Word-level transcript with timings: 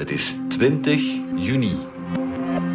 Het 0.00 0.10
is 0.10 0.34
20 0.48 1.02
juni. 1.34 1.72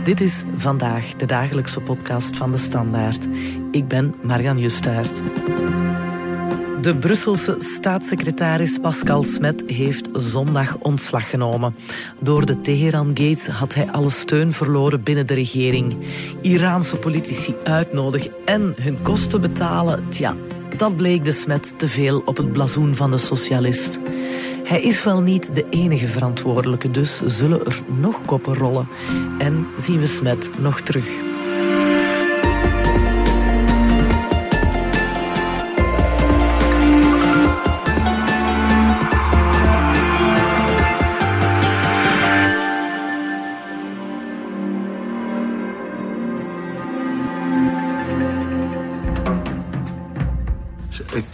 Dit 0.03 0.21
is 0.21 0.43
vandaag 0.55 1.15
de 1.15 1.25
dagelijkse 1.25 1.79
podcast 1.79 2.37
van 2.37 2.51
de 2.51 2.57
Standaard. 2.57 3.27
Ik 3.71 3.87
ben 3.87 4.15
Marian 4.23 4.59
Justaert. 4.59 5.21
De 6.81 6.95
Brusselse 6.99 7.55
staatssecretaris 7.57 8.77
Pascal 8.77 9.23
Smet 9.23 9.63
heeft 9.67 10.09
zondag 10.13 10.77
ontslag 10.77 11.29
genomen. 11.29 11.75
Door 12.19 12.45
de 12.45 12.61
Teheran-gates 12.61 13.47
had 13.47 13.73
hij 13.73 13.91
alle 13.91 14.09
steun 14.09 14.51
verloren 14.51 15.03
binnen 15.03 15.27
de 15.27 15.33
regering. 15.33 15.95
Iraanse 16.41 16.95
politici 16.95 17.55
uitnodigen 17.63 18.31
en 18.45 18.73
hun 18.81 19.01
kosten 19.01 19.41
betalen, 19.41 20.09
tja, 20.09 20.35
dat 20.77 20.97
bleek 20.97 21.23
de 21.23 21.31
Smet 21.31 21.79
te 21.79 21.87
veel 21.87 22.21
op 22.25 22.37
het 22.37 22.51
blazoen 22.51 22.95
van 22.95 23.11
de 23.11 23.17
socialist. 23.17 23.99
Hij 24.65 24.81
is 24.81 25.03
wel 25.03 25.21
niet 25.21 25.55
de 25.55 25.65
enige 25.69 26.07
verantwoordelijke, 26.07 26.91
dus 26.91 27.21
zullen 27.25 27.65
er 27.65 27.81
nog 27.99 28.25
koppen 28.25 28.55
rollen. 28.55 28.87
En 29.37 29.67
zien 29.77 29.99
we 29.99 30.05
Smet 30.05 30.49
nog 30.59 30.81
terug. 30.81 31.34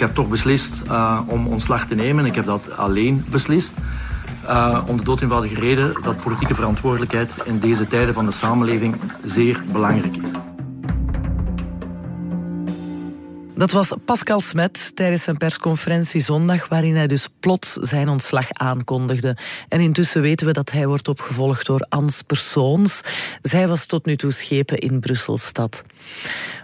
Ik 0.02 0.08
heb 0.08 0.16
toch 0.16 0.30
beslist 0.30 0.73
uh, 0.88 1.20
om 1.26 1.48
ontslag 1.48 1.88
te 1.88 1.96
nemen. 1.96 2.26
Ik 2.26 2.36
heb 2.36 2.46
dat 2.46 2.78
alleen 2.78 3.26
beslist. 3.30 3.73
Uh, 4.46 4.82
om 4.88 4.98
de 4.98 5.04
dood 5.04 5.22
reden 5.22 5.94
dat 6.02 6.22
politieke 6.22 6.55
verantwoordelijkheid 6.55 7.32
in 7.45 7.59
deze 7.59 7.88
tijden 7.88 8.14
van 8.14 8.25
de 8.25 8.31
samenleving 8.31 8.95
zeer 9.25 9.64
belangrijk 9.72 10.16
is. 10.16 10.31
Dat 13.62 13.72
was 13.72 13.94
Pascal 14.06 14.42
Smet 14.42 14.92
tijdens 14.95 15.23
zijn 15.23 15.38
persconferentie 15.38 16.22
zondag, 16.22 16.67
waarin 16.67 16.95
hij 16.95 17.08
dus 17.08 17.28
plots 17.40 17.73
zijn 17.73 18.09
ontslag 18.09 18.52
aankondigde. 18.52 19.38
En 19.70 19.80
intussen 19.80 20.22
weten 20.22 20.48
we 20.48 20.53
dat 20.53 20.72
hij 20.72 20.88
wordt 20.88 21.08
opgevolgd 21.08 21.66
door 21.66 21.86
Ans 21.90 22.22
Persoons. 22.22 23.02
Zij 23.42 23.68
was 23.68 23.86
tot 23.86 24.06
nu 24.06 24.16
toe 24.16 24.31
schepen 24.31 24.78
in 24.78 25.00
Brusselstad. 25.00 25.84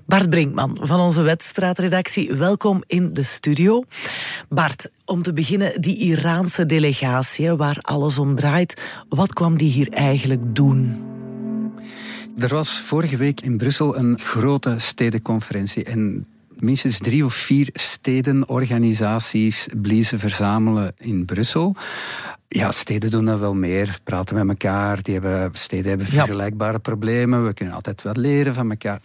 Bart 0.05 0.29
Brinkman 0.29 0.77
van 0.81 0.99
onze 0.99 1.21
Wetstraatredactie, 1.21 2.33
welkom 2.33 2.83
in 2.87 3.13
de 3.13 3.23
studio. 3.23 3.83
Bart, 4.49 4.91
om 5.05 5.21
te 5.21 5.33
beginnen, 5.33 5.81
die 5.81 5.97
Iraanse 5.97 6.65
delegatie 6.65 7.51
waar 7.51 7.77
alles 7.81 8.17
om 8.17 8.35
draait, 8.35 8.81
wat 9.09 9.33
kwam 9.33 9.57
die 9.57 9.71
hier 9.71 9.89
eigenlijk 9.89 10.55
doen? 10.55 11.03
Er 12.37 12.49
was 12.49 12.79
vorige 12.79 13.17
week 13.17 13.41
in 13.41 13.57
Brussel 13.57 13.97
een 13.97 14.19
grote 14.19 14.75
stedenconferentie. 14.77 15.83
En 15.83 16.27
minstens 16.59 16.97
drie 16.97 17.25
of 17.25 17.33
vier 17.33 17.69
steden, 17.73 18.49
organisaties 18.49 19.67
bliezen 19.81 20.19
verzamelen 20.19 20.93
in 20.97 21.25
Brussel. 21.25 21.75
Ja, 22.49 22.71
steden 22.71 23.11
doen 23.11 23.25
dat 23.25 23.39
wel 23.39 23.55
meer, 23.55 23.99
praten 24.03 24.35
met 24.35 24.47
elkaar. 24.47 25.01
Die 25.01 25.13
hebben, 25.13 25.49
steden 25.53 25.89
hebben 25.89 26.07
vergelijkbare 26.07 26.79
problemen. 26.79 27.45
We 27.45 27.53
kunnen 27.53 27.75
altijd 27.75 28.01
wat 28.01 28.17
leren 28.17 28.53
van 28.53 28.69
elkaar. 28.69 29.01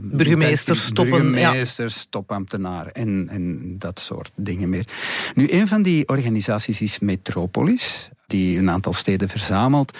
burgemeesters 0.00 0.84
stoppen. 0.84 1.32
Burgemeesters, 1.32 1.96
ja. 1.96 2.06
topambtenaren 2.10 2.92
en, 2.92 3.28
en 3.30 3.74
dat 3.78 4.00
soort 4.00 4.30
dingen 4.34 4.68
meer. 4.68 4.86
Nu, 5.34 5.52
een 5.52 5.68
van 5.68 5.82
die 5.82 6.08
organisaties 6.08 6.80
is 6.80 6.98
Metropolis 6.98 8.10
die 8.30 8.58
een 8.58 8.70
aantal 8.70 8.92
steden 8.92 9.28
verzamelt. 9.28 9.98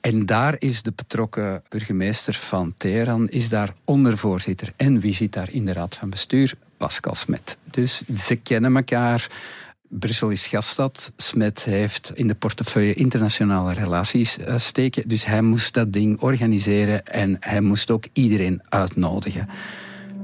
En 0.00 0.26
daar 0.26 0.56
is 0.58 0.82
de 0.82 0.92
betrokken 0.96 1.62
burgemeester 1.68 2.34
van 2.34 2.74
Teheran 2.76 3.28
is 3.28 3.48
daar 3.48 3.74
ondervoorzitter. 3.84 4.72
En 4.76 5.00
wie 5.00 5.14
zit 5.14 5.32
daar 5.32 5.48
in 5.50 5.64
de 5.64 5.72
raad 5.72 5.96
van 5.96 6.10
bestuur? 6.10 6.54
Pascal 6.76 7.14
Smet. 7.14 7.56
Dus 7.70 8.02
ze 8.06 8.36
kennen 8.36 8.76
elkaar. 8.76 9.28
Brussel 9.88 10.28
is 10.28 10.46
gaststad. 10.46 11.12
Smet 11.16 11.64
heeft 11.64 12.12
in 12.14 12.28
de 12.28 12.34
portefeuille 12.34 12.94
internationale 12.94 13.72
relaties 13.72 14.38
eh, 14.38 14.58
steken. 14.58 15.08
Dus 15.08 15.24
hij 15.24 15.42
moest 15.42 15.74
dat 15.74 15.92
ding 15.92 16.20
organiseren 16.20 17.06
en 17.06 17.36
hij 17.40 17.60
moest 17.60 17.90
ook 17.90 18.04
iedereen 18.12 18.62
uitnodigen. 18.68 19.48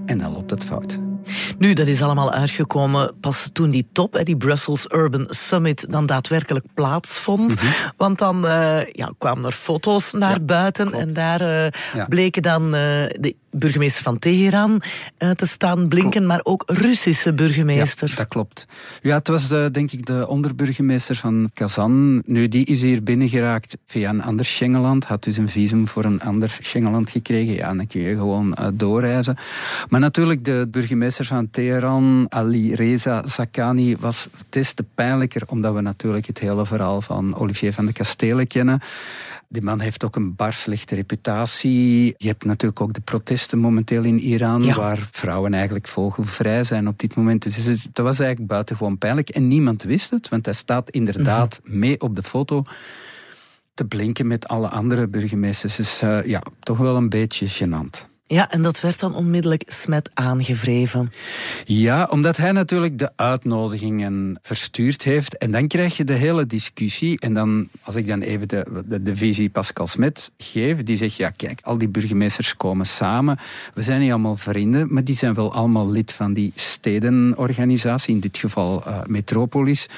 En 0.06 0.18
dan 0.18 0.32
loopt 0.32 0.50
het 0.50 0.64
fout. 0.64 1.13
Nu, 1.58 1.72
dat 1.72 1.86
is 1.86 2.02
allemaal 2.02 2.32
uitgekomen 2.32 3.14
pas 3.20 3.50
toen 3.52 3.70
die 3.70 3.86
top, 3.92 4.20
die 4.22 4.36
Brussels 4.36 4.86
Urban 4.92 5.26
Summit, 5.28 5.86
dan 5.90 6.06
daadwerkelijk 6.06 6.64
plaatsvond. 6.74 7.54
Mhm. 7.54 7.66
Want 7.96 8.18
dan 8.18 8.44
uh, 8.44 8.92
ja, 8.92 9.12
kwamen 9.18 9.44
er 9.44 9.52
foto's 9.52 10.12
naar 10.12 10.44
buiten 10.44 10.92
en 10.92 11.12
daar 11.12 11.42
uh, 11.94 12.04
bleken 12.08 12.42
dan 12.42 12.64
uh, 12.64 12.70
de 12.70 13.34
burgemeester 13.54 14.02
van 14.02 14.18
Teheran 14.18 14.82
te 15.16 15.46
staan 15.46 15.88
blinken, 15.88 16.26
maar 16.26 16.40
ook 16.42 16.62
Russische 16.66 17.32
burgemeesters. 17.32 18.10
Ja, 18.10 18.16
dat 18.16 18.28
klopt. 18.28 18.66
Ja, 19.00 19.14
het 19.14 19.28
was 19.28 19.48
denk 19.48 19.92
ik 19.92 20.06
de 20.06 20.28
onderburgemeester 20.28 21.16
van 21.16 21.50
Kazan. 21.54 22.22
Nu, 22.26 22.48
die 22.48 22.64
is 22.64 22.82
hier 22.82 23.02
binnengeraakt 23.02 23.76
via 23.86 24.10
een 24.10 24.22
ander 24.22 24.44
Schengenland, 24.44 25.04
had 25.04 25.24
dus 25.24 25.36
een 25.36 25.48
visum 25.48 25.88
voor 25.88 26.04
een 26.04 26.20
ander 26.20 26.58
Schengenland 26.60 27.10
gekregen. 27.10 27.54
Ja, 27.54 27.74
dan 27.74 27.86
kun 27.86 28.00
je 28.00 28.14
gewoon 28.14 28.56
doorreizen. 28.72 29.36
Maar 29.88 30.00
natuurlijk, 30.00 30.44
de 30.44 30.68
burgemeester 30.70 31.24
van 31.24 31.50
Teheran, 31.50 32.26
Ali 32.28 32.74
Reza 32.74 33.26
Zakani, 33.26 33.96
was 33.96 34.28
des 34.48 34.72
te 34.72 34.84
pijnlijker, 34.94 35.42
omdat 35.46 35.74
we 35.74 35.80
natuurlijk 35.80 36.26
het 36.26 36.38
hele 36.38 36.66
verhaal 36.66 37.00
van 37.00 37.36
Olivier 37.36 37.72
van 37.72 37.86
de 37.86 37.92
Kastelen 37.92 38.46
kennen. 38.46 38.80
Die 39.48 39.62
man 39.62 39.80
heeft 39.80 40.04
ook 40.04 40.16
een 40.16 40.34
bar 40.34 40.52
slechte 40.52 40.94
reputatie. 40.94 42.14
Je 42.16 42.26
hebt 42.26 42.44
natuurlijk 42.44 42.80
ook 42.80 42.92
de 42.92 43.00
protesten 43.00 43.43
momenteel 43.52 44.02
in 44.02 44.18
Iran, 44.18 44.74
waar 44.74 45.08
vrouwen 45.10 45.54
eigenlijk 45.54 45.88
vogelvrij 45.88 46.64
zijn 46.64 46.88
op 46.88 46.98
dit 46.98 47.14
moment. 47.14 47.42
Dus 47.42 47.82
dat 47.92 48.04
was 48.04 48.18
eigenlijk 48.18 48.50
buitengewoon 48.50 48.98
pijnlijk. 48.98 49.28
En 49.28 49.48
niemand 49.48 49.82
wist 49.82 50.10
het, 50.10 50.28
want 50.28 50.44
hij 50.44 50.54
staat 50.54 50.90
inderdaad 50.90 51.60
mhm. 51.64 51.78
mee 51.78 52.00
op 52.00 52.16
de 52.16 52.22
foto 52.22 52.64
te 53.74 53.84
blinken 53.84 54.26
met 54.26 54.48
alle 54.48 54.68
andere 54.68 55.08
burgemeesters. 55.08 55.76
Dus 55.76 56.02
uh, 56.02 56.24
ja, 56.24 56.42
toch 56.60 56.78
wel 56.78 56.96
een 56.96 57.08
beetje 57.08 57.48
gênant. 57.48 58.13
Ja, 58.34 58.50
en 58.50 58.62
dat 58.62 58.80
werd 58.80 59.00
dan 59.00 59.14
onmiddellijk 59.14 59.62
smet 59.66 60.10
aangevreven. 60.14 61.12
Ja, 61.64 62.06
omdat 62.10 62.36
hij 62.36 62.52
natuurlijk 62.52 62.98
de 62.98 63.10
uitnodigingen 63.16 64.38
verstuurd 64.42 65.02
heeft. 65.02 65.36
En 65.36 65.50
dan 65.50 65.68
krijg 65.68 65.96
je 65.96 66.04
de 66.04 66.12
hele 66.12 66.46
discussie. 66.46 67.20
En 67.20 67.34
dan, 67.34 67.68
als 67.82 67.96
ik 67.96 68.06
dan 68.06 68.20
even 68.20 68.48
de, 68.48 68.84
de, 69.02 69.16
visie 69.16 69.50
Pascal 69.50 69.86
Smet 69.86 70.30
geef, 70.38 70.82
die 70.82 70.96
zegt, 70.96 71.16
ja 71.16 71.30
kijk, 71.30 71.60
al 71.62 71.78
die 71.78 71.88
burgemeesters 71.88 72.56
komen 72.56 72.86
samen. 72.86 73.38
We 73.74 73.82
zijn 73.82 74.00
niet 74.00 74.10
allemaal 74.10 74.36
vrienden, 74.36 74.92
maar 74.92 75.04
die 75.04 75.16
zijn 75.16 75.34
wel 75.34 75.52
allemaal 75.52 75.90
lid 75.90 76.12
van 76.12 76.32
die 76.32 76.52
stedenorganisatie, 76.54 78.14
in 78.14 78.20
dit 78.20 78.36
geval 78.36 78.82
uh, 78.86 78.98
Metropolis. 79.06 79.88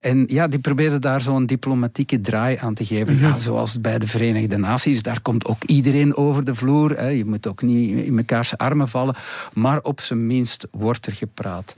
En 0.00 0.24
ja, 0.26 0.48
die 0.48 0.58
probeerden 0.58 1.00
daar 1.00 1.20
zo'n 1.20 1.46
diplomatieke 1.46 2.20
draai 2.20 2.56
aan 2.56 2.74
te 2.74 2.84
geven. 2.84 3.18
Ja, 3.18 3.28
mhm. 3.28 3.38
zoals 3.38 3.80
bij 3.80 3.98
de 3.98 4.06
Verenigde 4.06 4.56
Naties, 4.56 5.02
daar 5.02 5.20
komt 5.20 5.46
ook 5.46 5.64
iedereen 5.64 6.16
over 6.16 6.44
de 6.44 6.54
vloer. 6.54 6.96
Hè. 6.96 7.08
Je 7.08 7.24
moet 7.24 7.46
ook 7.46 7.62
niet 7.62 8.04
in 8.04 8.14
mekaars 8.14 8.56
armen 8.56 8.88
vallen. 8.88 9.16
Maar 9.52 9.80
op 9.80 10.00
zijn 10.00 10.26
minst 10.26 10.66
wordt 10.70 11.06
er 11.06 11.12
gepraat. 11.12 11.74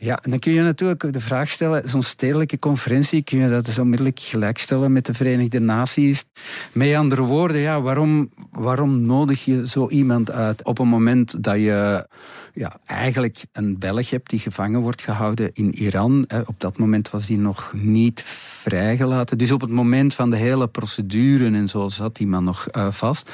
Ja, 0.00 0.18
en 0.22 0.30
dan 0.30 0.38
kun 0.38 0.52
je 0.52 0.62
natuurlijk 0.62 1.12
de 1.12 1.20
vraag 1.20 1.48
stellen, 1.48 1.88
zo'n 1.88 2.02
stedelijke 2.02 2.58
conferentie, 2.58 3.22
kun 3.22 3.38
je 3.38 3.48
dat 3.48 3.64
dus 3.64 3.78
onmiddellijk 3.78 4.20
gelijkstellen 4.20 4.92
met 4.92 5.06
de 5.06 5.14
Verenigde 5.14 5.60
Naties? 5.60 6.24
Met 6.72 6.94
andere 6.94 7.22
woorden, 7.22 7.60
ja, 7.60 7.80
waarom, 7.80 8.30
waarom 8.50 9.00
nodig 9.00 9.44
je 9.44 9.68
zo 9.68 9.88
iemand 9.88 10.30
uit 10.30 10.64
op 10.64 10.78
een 10.78 10.88
moment 10.88 11.42
dat 11.42 11.54
je 11.54 12.06
ja, 12.52 12.80
eigenlijk 12.84 13.44
een 13.52 13.78
Belg 13.78 14.10
hebt 14.10 14.30
die 14.30 14.40
gevangen 14.40 14.80
wordt 14.80 15.02
gehouden 15.02 15.50
in 15.52 15.74
Iran? 15.74 16.26
Op 16.46 16.60
dat 16.60 16.78
moment 16.78 17.10
was 17.10 17.28
hij 17.28 17.36
nog 17.36 17.72
niet 17.76 18.24
vrijgelaten. 18.68 19.38
Dus 19.38 19.52
op 19.52 19.60
het 19.60 19.70
moment 19.70 20.14
van 20.14 20.30
de 20.30 20.36
hele 20.36 20.66
procedure 20.66 21.44
en 21.44 21.68
zo 21.68 21.88
zat 21.88 22.16
die 22.16 22.26
man 22.26 22.44
nog 22.44 22.68
uh, 22.76 22.86
vast. 22.90 23.30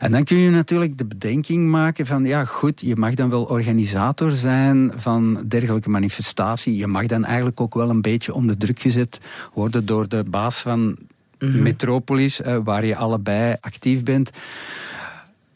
En 0.00 0.12
dan 0.12 0.24
kun 0.24 0.36
je 0.36 0.50
natuurlijk 0.50 0.98
de 0.98 1.06
bedenking 1.06 1.70
maken 1.70 2.06
van, 2.06 2.24
ja 2.24 2.44
goed, 2.44 2.80
je 2.80 2.96
mag 2.96 3.14
dan 3.14 3.30
wel 3.30 3.44
organisator 3.44 4.30
zijn 4.30 4.92
van 4.94 5.42
dergelijke 5.46 5.90
manifestatie. 5.90 6.76
Je 6.76 6.86
mag 6.86 7.06
dan 7.06 7.24
eigenlijk 7.24 7.60
ook 7.60 7.74
wel 7.74 7.90
een 7.90 8.02
beetje 8.02 8.34
onder 8.34 8.58
druk 8.58 8.80
gezet 8.80 9.20
worden 9.52 9.86
door 9.86 10.08
de 10.08 10.24
baas 10.24 10.58
van 10.60 10.96
mhm. 11.38 11.62
Metropolis, 11.62 12.40
uh, 12.40 12.56
waar 12.64 12.84
je 12.84 12.96
allebei 12.96 13.56
actief 13.60 14.02
bent. 14.02 14.30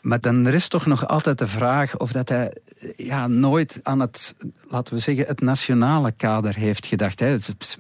Maar 0.03 0.21
dan 0.21 0.47
is 0.47 0.69
toch 0.69 0.87
nog 0.87 1.09
altijd 1.09 1.39
de 1.39 1.47
vraag 1.47 1.99
of 1.99 2.13
dat 2.13 2.29
hij 2.29 2.53
ja, 2.97 3.27
nooit 3.27 3.81
aan 3.83 4.01
het, 4.01 4.35
laten 4.69 4.95
we 4.95 5.01
zeggen, 5.01 5.27
het 5.27 5.41
nationale 5.41 6.13
kader 6.13 6.55
heeft 6.55 6.87
gedacht. 6.87 7.21
Hè. 7.21 7.37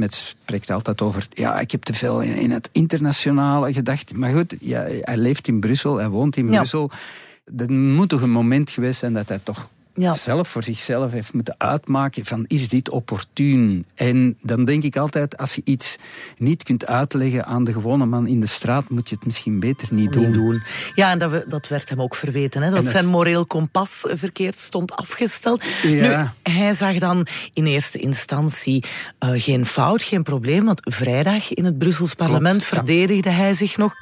Spreekt 0.08 0.70
altijd 0.70 1.00
over, 1.00 1.26
ja, 1.30 1.60
ik 1.60 1.70
heb 1.70 1.82
te 1.82 1.94
veel 1.94 2.20
in, 2.20 2.50
het 2.50 2.68
internationale 2.72 3.72
gedacht. 3.72 4.14
Maar 4.14 4.32
goed, 4.32 4.56
ja, 4.60 4.86
hij 5.00 5.16
leeft 5.16 5.48
in 5.48 5.60
Brussel, 5.60 5.96
hij 5.96 6.08
woont 6.08 6.36
in 6.36 6.46
Brussel. 6.46 6.90
Er 7.56 7.72
moet 7.72 8.08
toch 8.08 8.22
een 8.22 8.30
moment 8.30 8.70
geweest 8.70 8.98
zijn 8.98 9.12
dat 9.12 9.28
hij 9.28 9.40
toch 9.42 9.68
ja. 9.94 10.14
zelf 10.14 10.48
voor 10.48 10.62
zichzelf 10.62 11.12
heeft 11.12 11.32
moeten 11.32 11.54
uitmaken 11.58 12.24
van 12.24 12.44
is 12.46 12.68
dit 12.68 12.90
opportun? 12.90 13.84
En 13.94 14.38
dan 14.42 14.64
denk 14.64 14.82
ik 14.82 14.96
altijd, 14.96 15.36
als 15.36 15.54
je 15.54 15.62
iets 15.64 15.96
niet 16.36 16.62
kunt 16.62 16.86
uitleggen 16.86 17.46
aan 17.46 17.64
de 17.64 17.72
gewone 17.72 18.06
man 18.06 18.26
in 18.26 18.40
de 18.40 18.46
straat, 18.46 18.88
moet 18.88 19.08
je 19.08 19.14
het 19.14 19.24
misschien 19.24 19.60
beter 19.60 19.88
niet 19.90 20.12
doen. 20.12 20.32
doen. 20.32 20.62
Ja, 20.94 21.10
en 21.10 21.18
dat, 21.18 21.44
dat, 21.50 21.68
werd 21.68 21.88
hem 21.88 22.00
ook 22.00 22.14
verweten, 22.14 22.62
hè? 22.62 22.70
dat, 22.70 22.84
zijn 22.84 23.06
moreel 23.06 23.46
kompas 23.46 24.06
verkeerd 24.08 24.58
stond 24.58 24.96
afgesteld. 24.96 25.64
Ja. 25.82 26.32
Nu, 26.44 26.52
hij 26.52 26.74
zag 26.74 26.98
dan 26.98 27.26
in 27.52 27.66
eerste 27.66 27.98
instantie 27.98 28.84
uh, 29.24 29.30
geen 29.34 29.66
fout, 29.66 30.02
geen 30.02 30.22
probleem, 30.22 30.64
want 30.64 30.80
vrijdag 30.82 31.52
in 31.52 31.64
het 31.64 31.78
Brussels 31.78 32.14
parlement 32.14 32.64
verdedigde 32.64 33.30
hij 33.30 33.54
zich 33.54 33.76
nog. 33.76 33.94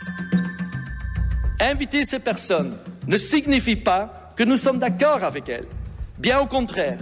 Inviter 1.71 2.07
ces 2.07 2.21
personnes 2.23 2.75
ne 3.07 3.19
signifie 3.19 3.77
pas 3.77 4.09
que 4.37 4.45
nous 4.45 4.57
sommes 4.57 4.79
d'accord 4.79 5.23
avec 5.23 5.49
elles. 5.49 5.80
Bien 6.21 6.39
au 6.39 6.45
contraire, 6.45 6.99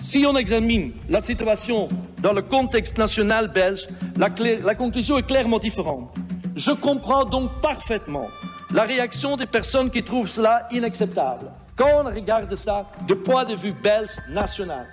si 0.00 0.24
on 0.26 0.34
examine 0.38 0.92
la 1.10 1.20
situation 1.20 1.86
dans 2.22 2.32
le 2.32 2.40
contexte 2.40 2.96
national 2.96 3.48
belge, 3.48 3.86
la, 4.16 4.74
conclusion 4.74 5.18
est 5.18 5.26
clairement 5.26 5.58
différente. 5.58 6.14
Je 6.56 6.70
comprends 6.70 7.26
donc 7.26 7.50
parfaitement 7.60 8.26
la 8.72 8.84
réaction 8.84 9.36
des 9.36 9.44
personnes 9.44 9.90
qui 9.90 10.02
trouvent 10.02 10.30
cela 10.30 10.66
inacceptable 10.72 11.50
quand 11.76 11.90
on 11.94 12.04
regarde 12.04 12.54
ça 12.54 12.90
du 13.06 13.16
point 13.16 13.44
de 13.44 13.54
vue 13.54 13.74
belge 13.82 14.12
national. 14.30 14.86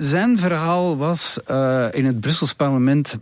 Zijn 0.00 0.38
verhaal 0.38 0.96
was 0.96 1.38
uh, 1.50 1.86
in 1.92 2.04
het 2.04 2.20
Brussels 2.20 2.54
parlement 2.54 3.18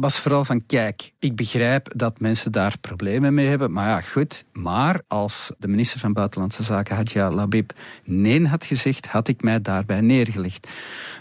was 0.00 0.18
vooral 0.18 0.44
van 0.44 0.66
kijk, 0.66 1.12
ik 1.18 1.36
begrijp 1.36 1.92
dat 1.96 2.20
mensen 2.20 2.52
daar 2.52 2.78
problemen 2.80 3.34
mee 3.34 3.46
hebben, 3.46 3.72
maar 3.72 3.88
ja, 3.88 4.00
goed. 4.00 4.44
Maar 4.52 5.00
als 5.06 5.50
de 5.58 5.68
minister 5.68 6.00
van 6.00 6.12
Buitenlandse 6.12 6.62
Zaken, 6.62 6.96
Hadja 6.96 7.30
Labib, 7.30 7.72
nee 8.04 8.46
had 8.46 8.64
gezegd, 8.64 9.06
had 9.06 9.28
ik 9.28 9.42
mij 9.42 9.60
daarbij 9.60 10.00
neergelegd. 10.00 10.68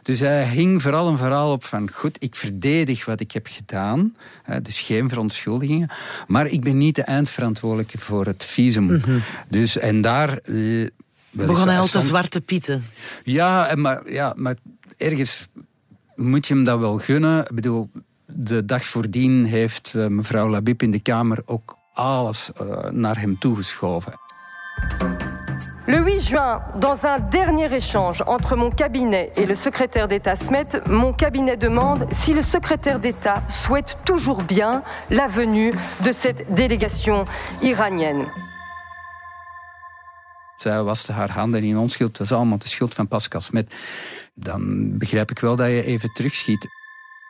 Dus 0.02 0.20
hij 0.20 0.48
hing 0.48 0.82
vooral 0.82 1.08
een 1.08 1.18
verhaal 1.18 1.52
op 1.52 1.64
van 1.64 1.92
goed, 1.94 2.24
ik 2.24 2.36
verdedig 2.36 3.06
wat 3.06 3.20
ik 3.20 3.32
heb 3.32 3.48
gedaan, 3.50 4.16
dus 4.62 4.80
geen 4.80 5.10
verontschuldigingen, 5.10 5.90
maar 6.28 6.48
ik 6.48 6.62
ben 6.62 6.78
niet 6.78 6.96
de 6.96 7.04
eindverantwoordelijke 7.04 7.98
voor 7.98 8.26
het 8.26 8.46
visum. 8.46 8.86
Mhm. 8.86 9.18
Dus 9.48 9.78
en 9.78 10.02
daar 10.02 10.40
Begon 11.32 11.68
hij 11.68 11.80
al 11.80 11.88
te 11.88 12.00
zwarte 12.00 12.42
pieten? 12.42 12.86
Ja, 13.24 13.72
maar, 13.76 14.12
ja, 14.12 14.34
maar 14.36 14.56
ergens 14.98 15.48
moet 16.16 16.48
je 16.48 16.54
hem 16.54 16.64
dat 16.64 16.80
wel 16.80 16.98
gunnen. 16.98 17.40
Ik 17.42 17.56
bedoel, 17.56 17.90
de 18.26 18.66
dag 18.66 18.84
voordien 18.84 19.46
heeft 19.46 19.94
uh, 19.96 20.08
mevrouw 20.08 20.50
Labib 20.50 20.82
in 20.82 20.92
de 20.92 21.00
Kamer 21.00 21.42
ook 21.46 21.78
alles 21.94 22.52
uh, 22.62 22.90
naar 22.90 23.20
hem 23.20 23.40
toegeschoven. 23.40 24.14
Le 25.86 26.04
8 26.04 26.28
juin, 26.28 26.62
dans 26.80 27.06
un 27.06 27.30
dernier 27.30 27.74
échange 27.74 28.22
entre 28.26 28.58
mon 28.58 28.70
cabinet 28.70 29.32
et 29.38 29.46
le 29.46 29.56
secrétaire 29.56 30.08
d'État 30.08 30.36
Smet, 30.36 30.82
mon 30.90 31.14
cabinet 31.14 31.56
demande 31.56 32.06
si 32.12 32.34
le 32.34 32.42
secrétaire 32.42 33.00
d'État 33.00 33.42
souhaite 33.48 33.98
toujours 34.04 34.44
bien 34.44 34.84
la 35.10 35.28
venue 35.28 35.72
de 36.04 36.12
cette 36.12 36.54
délégation 36.54 37.24
iranienne. 37.62 38.26
Zij 40.57 40.83
waste 40.83 41.12
haar 41.12 41.31
handen 41.31 41.63
in 41.63 41.77
onschuld. 41.77 42.18
Dat 42.18 42.25
is 42.25 42.31
allemaal 42.31 42.57
de 42.57 42.68
schuld 42.68 42.94
van 42.94 43.07
Pascal 43.07 43.42
Smet. 43.42 43.75
Dan 44.33 44.98
begrijp 44.98 45.31
ik 45.31 45.39
wel 45.39 45.56
dat 45.56 45.68
je 45.68 45.83
even 45.83 46.13
terugschiet. 46.13 46.68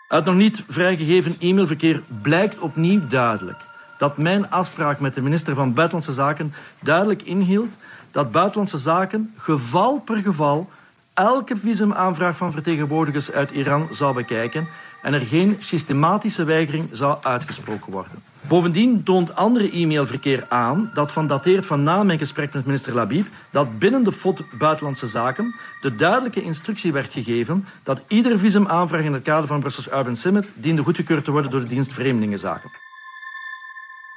Uit 0.08 0.26
nog 0.26 0.36
niet 0.36 0.64
vrijgegeven 0.70 1.36
e-mailverkeer 1.40 2.04
blijkt 2.22 2.60
opnieuw 2.60 3.08
duidelijk 3.08 3.58
dat 3.98 4.18
mijn 4.18 4.50
afspraak 4.50 5.00
met 5.00 5.14
de 5.14 5.22
minister 5.22 5.56
van 5.56 5.74
Buitenlandse 5.74 6.14
Zaken 6.14 6.54
duidelijk 6.80 7.22
inhield 7.22 7.70
dat 8.12 8.32
Buitenlandse 8.32 8.78
Zaken 8.78 9.34
geval 9.38 10.00
per 10.00 10.18
geval 10.18 10.70
elke 11.14 11.58
visumaanvraag 11.58 12.38
van 12.38 12.52
vertegenwoordigers 12.52 13.32
uit 13.32 13.52
Iran 13.52 13.88
zou 13.92 14.14
bekijken 14.14 14.68
en 15.02 15.14
er 15.14 15.26
geen 15.26 15.58
systematische 15.60 16.44
weigering 16.44 16.90
zou 16.92 17.18
uitgesproken 17.22 17.92
worden. 17.92 18.27
Bovendien 18.48 19.04
toont 19.04 19.36
andere 19.36 19.72
e-mailverkeer 19.72 20.46
aan 20.50 20.92
dat 20.94 21.12
van 21.12 21.28
dateert 21.28 21.66
van 21.66 21.84
na 21.84 22.04
mijn 22.04 22.20
gesprek 22.20 22.54
met 22.54 22.66
minister 22.66 22.94
Labib 22.94 23.28
dat 23.50 23.80
binnen 23.80 24.04
de 24.04 24.12
FOD 24.12 24.42
Buitenlandse 24.58 25.08
Zaken 25.08 25.56
de 25.82 25.96
duidelijke 25.96 26.42
instructie 26.42 26.92
werd 26.92 27.12
gegeven 27.12 27.66
dat 27.84 28.02
iedere 28.08 28.38
visumaanvraag 28.38 29.04
in 29.04 29.14
het 29.14 29.24
kader 29.24 29.48
van 29.48 29.60
Brussels 29.60 29.88
Urban 29.88 30.16
Summit 30.16 30.46
diende 30.54 30.84
goedgekeurd 30.84 31.24
te 31.24 31.32
worden 31.32 31.52
door 31.52 31.60
de 31.60 31.68
dienst 31.68 31.94
Vreemdelingenzaken. 31.94 32.70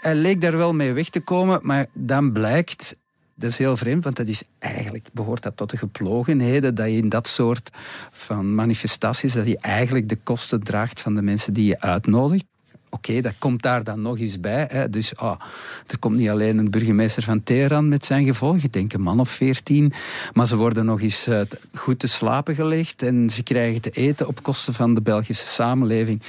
Hij 0.03 0.15
leek 0.15 0.41
daar 0.41 0.56
wel 0.56 0.73
mee 0.73 0.93
weg 0.93 1.09
te 1.09 1.21
komen, 1.21 1.61
maar 1.62 1.87
dan 1.93 2.32
blijkt 2.32 2.97
dat 3.35 3.50
is 3.50 3.59
heel 3.59 3.77
vreemd, 3.77 4.05
want 4.05 4.17
dat 4.17 4.27
is 4.27 4.43
eigenlijk 4.59 5.09
behoort 5.12 5.43
dat 5.43 5.56
tot 5.56 5.71
de 5.71 5.77
geplogenheden 5.77 6.75
dat 6.75 6.87
je 6.87 6.97
in 6.97 7.09
dat 7.09 7.29
soort 7.29 7.71
van 8.11 8.55
manifestaties 8.55 9.32
dat 9.32 9.47
je 9.47 9.59
eigenlijk 9.59 10.09
de 10.09 10.17
kosten 10.17 10.62
draagt 10.62 11.00
van 11.00 11.15
de 11.15 11.23
mensen 11.23 11.53
die 11.53 11.67
je 11.67 11.81
uitnodigt. 11.81 12.50
Oké, 12.90 13.20
dat 13.20 13.32
komt 13.38 13.62
daar 13.62 13.84
dan 13.84 14.02
nog 14.02 14.19
eens 14.19 14.40
bij. 14.40 14.66
Hè. 14.70 14.90
Dus 14.90 15.14
oh, 15.14 15.40
er 15.87 15.98
komt 15.98 16.16
niet 16.16 16.28
alleen 16.28 16.58
een 16.58 16.70
burgemeester 16.70 17.22
van 17.22 17.42
Teheran 17.42 17.88
met 17.88 18.06
zijn 18.06 18.25
gevolgen, 18.25 18.64
ik 18.64 18.72
denk 18.72 18.92
een 18.92 19.00
man 19.00 19.20
of 19.20 19.31
veertien, 19.31 19.92
maar 20.32 20.46
ze 20.46 20.56
worden 20.56 20.84
nog 20.84 21.00
eens 21.00 21.28
uh, 21.28 21.40
goed 21.75 21.98
te 21.98 22.08
slapen 22.08 22.54
gelegd 22.54 23.02
en 23.02 23.31
ze 23.31 23.42
krijgen 23.42 23.81
te 23.81 23.90
eten 23.90 24.26
op 24.26 24.42
kosten 24.42 24.75
van 24.75 24.94
de 24.94 25.00
Belgische 25.02 25.46
samenleving. 25.46 26.22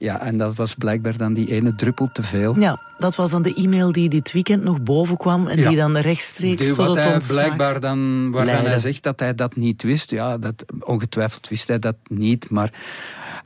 Ja, 0.00 0.20
en 0.20 0.36
dat 0.36 0.54
was 0.54 0.74
blijkbaar 0.74 1.16
dan 1.16 1.32
die 1.32 1.52
ene 1.52 1.74
druppel 1.74 2.08
te 2.12 2.22
veel. 2.22 2.60
Ja, 2.60 2.80
dat 2.98 3.16
was 3.16 3.30
dan 3.30 3.42
de 3.42 3.54
e-mail 3.54 3.92
die 3.92 4.08
dit 4.08 4.32
weekend 4.32 4.62
nog 4.62 4.82
boven 4.82 5.16
kwam 5.16 5.46
en 5.46 5.56
die 5.56 5.76
dan 5.76 5.96
rechtstreeks 5.96 6.62
die, 6.62 6.74
wat 6.74 6.96
hij 6.96 7.20
blijkbaar 7.26 7.80
dan, 7.80 8.30
waarvan 8.30 8.64
hij 8.64 8.78
zegt 8.78 9.02
dat 9.02 9.20
hij 9.20 9.34
dat 9.34 9.56
niet 9.56 9.82
wist. 9.82 10.10
Ja, 10.10 10.38
dat, 10.38 10.64
ongetwijfeld 10.80 11.48
wist 11.48 11.68
hij 11.68 11.78
dat 11.78 11.96
niet, 12.08 12.50
maar 12.50 12.72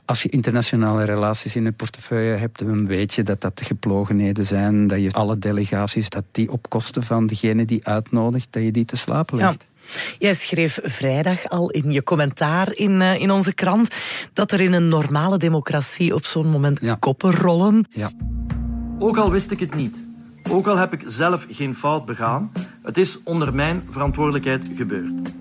als 0.05 0.23
je 0.23 0.29
internationale 0.29 1.03
relaties 1.03 1.55
in 1.55 1.63
je 1.63 1.71
portefeuille 1.71 2.35
hebt, 2.35 2.59
dan 2.59 2.87
weet 2.87 3.13
je 3.13 3.23
dat 3.23 3.41
dat 3.41 3.57
de 3.57 3.65
geplogenheden 3.65 4.45
zijn, 4.45 4.87
dat 4.87 5.01
je 5.01 5.11
alle 5.11 5.39
delegaties, 5.39 6.09
dat 6.09 6.23
die 6.31 6.51
op 6.51 6.69
kosten 6.69 7.03
van 7.03 7.27
degene 7.27 7.65
die 7.65 7.87
uitnodigt, 7.87 8.47
dat 8.49 8.63
je 8.63 8.71
die 8.71 8.85
te 8.85 8.97
slapen 8.97 9.37
legt. 9.37 9.67
Jij 10.17 10.33
schreef 10.33 10.79
vrijdag 10.83 11.49
al 11.49 11.69
in 11.69 11.91
je 11.91 12.03
commentaar 12.03 12.73
in, 12.73 12.91
uh, 12.91 13.21
in 13.21 13.31
onze 13.31 13.53
krant 13.53 13.95
dat 14.33 14.51
er 14.51 14.61
in 14.61 14.73
een 14.73 14.87
normale 14.87 15.37
democratie 15.37 16.13
op 16.13 16.25
zo'n 16.25 16.49
moment 16.49 16.99
koppen 16.99 17.31
rollen. 17.31 17.85
Ja. 17.89 18.11
Ook 18.99 19.17
al 19.17 19.31
wist 19.31 19.51
ik 19.51 19.59
het 19.59 19.75
niet, 19.75 19.95
ook 20.49 20.67
al 20.67 20.77
heb 20.77 20.93
ik 20.93 21.03
zelf 21.07 21.45
geen 21.49 21.75
fout 21.75 22.05
begaan, 22.05 22.51
het 22.83 22.97
is 22.97 23.19
onder 23.23 23.53
mijn 23.53 23.83
verantwoordelijkheid 23.89 24.69
gebeurd. 24.77 25.33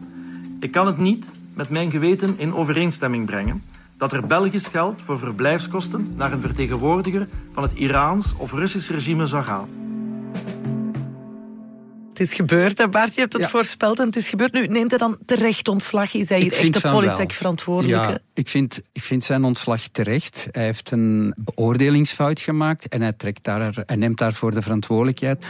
Ik 0.61 0.71
kan 0.71 0.87
het 0.87 0.99
niet 0.99 1.25
met 1.55 1.69
mijn 1.69 1.91
geweten 1.91 2.35
in 2.39 2.55
overeenstemming 2.55 3.27
brengen 3.27 3.63
dat 3.97 4.13
er 4.13 4.27
Belgisch 4.27 4.67
geld 4.67 5.01
voor 5.05 5.19
verblijfskosten 5.19 6.13
naar 6.17 6.33
een 6.33 6.41
vertegenwoordiger 6.41 7.29
van 7.53 7.63
het 7.63 7.73
Iraans 7.75 8.35
of 8.37 8.53
Russisch 8.53 8.91
regime 8.91 9.27
zou 9.27 9.45
gaan. 9.45 9.84
Het 12.19 12.29
is 12.29 12.35
gebeurd, 12.35 12.79
hè 12.79 12.89
Bart, 12.89 13.15
je 13.15 13.21
hebt 13.21 13.33
het 13.33 13.47
voorspeld 13.47 13.99
en 13.99 14.07
het 14.07 14.17
is 14.17 14.29
gebeurd. 14.29 14.53
Nu 14.53 14.67
neemt 14.67 14.91
hij 14.91 14.99
dan 14.99 15.19
terecht 15.27 15.69
ontslag? 15.69 16.15
Is 16.15 16.29
hij 16.29 16.41
hier 16.41 16.53
echt 16.53 16.83
de 16.83 16.91
politiek 16.91 17.33
verantwoordelijke? 17.33 18.11
Ja, 18.11 18.19
ik 18.35 18.49
vind, 18.49 18.81
ik 18.93 19.03
vind 19.03 19.25
zijn 19.25 19.45
ontslag 19.45 19.89
terecht. 19.89 20.49
Hij 20.51 20.65
heeft 20.65 20.91
een 20.91 21.35
beoordelingsfout 21.37 22.41
gemaakt 22.41 22.89
en 22.89 23.03
hij, 23.03 23.13
trekt 23.13 23.45
daar, 23.45 23.83
hij 23.87 23.97
neemt 23.97 24.19
daarvoor 24.19 24.51
de 24.51 24.63
verantwoordelijkheid. 24.63 25.45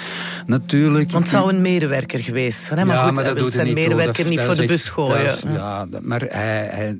Natuurlijk... 0.46 1.10
Want 1.10 1.24
het 1.24 1.32
zou 1.32 1.52
een 1.52 1.60
medewerker 1.60 2.18
geweest 2.18 2.64
zijn, 2.64 2.78
hè? 2.78 2.84
Maar, 2.84 2.96
ja, 2.96 3.04
goed, 3.04 3.14
maar 3.14 3.24
dat 3.24 3.38
doet 3.38 3.52
zijn 3.52 3.66
niet 3.66 3.74
medewerker 3.74 4.28
niet 4.28 4.40
voor 4.40 4.56
de 4.56 4.66
bus 4.66 4.88
gooien. 4.88 5.34
ja, 5.52 5.86
maar 6.02 6.20
hij, 6.20 6.68
hij, 6.70 6.98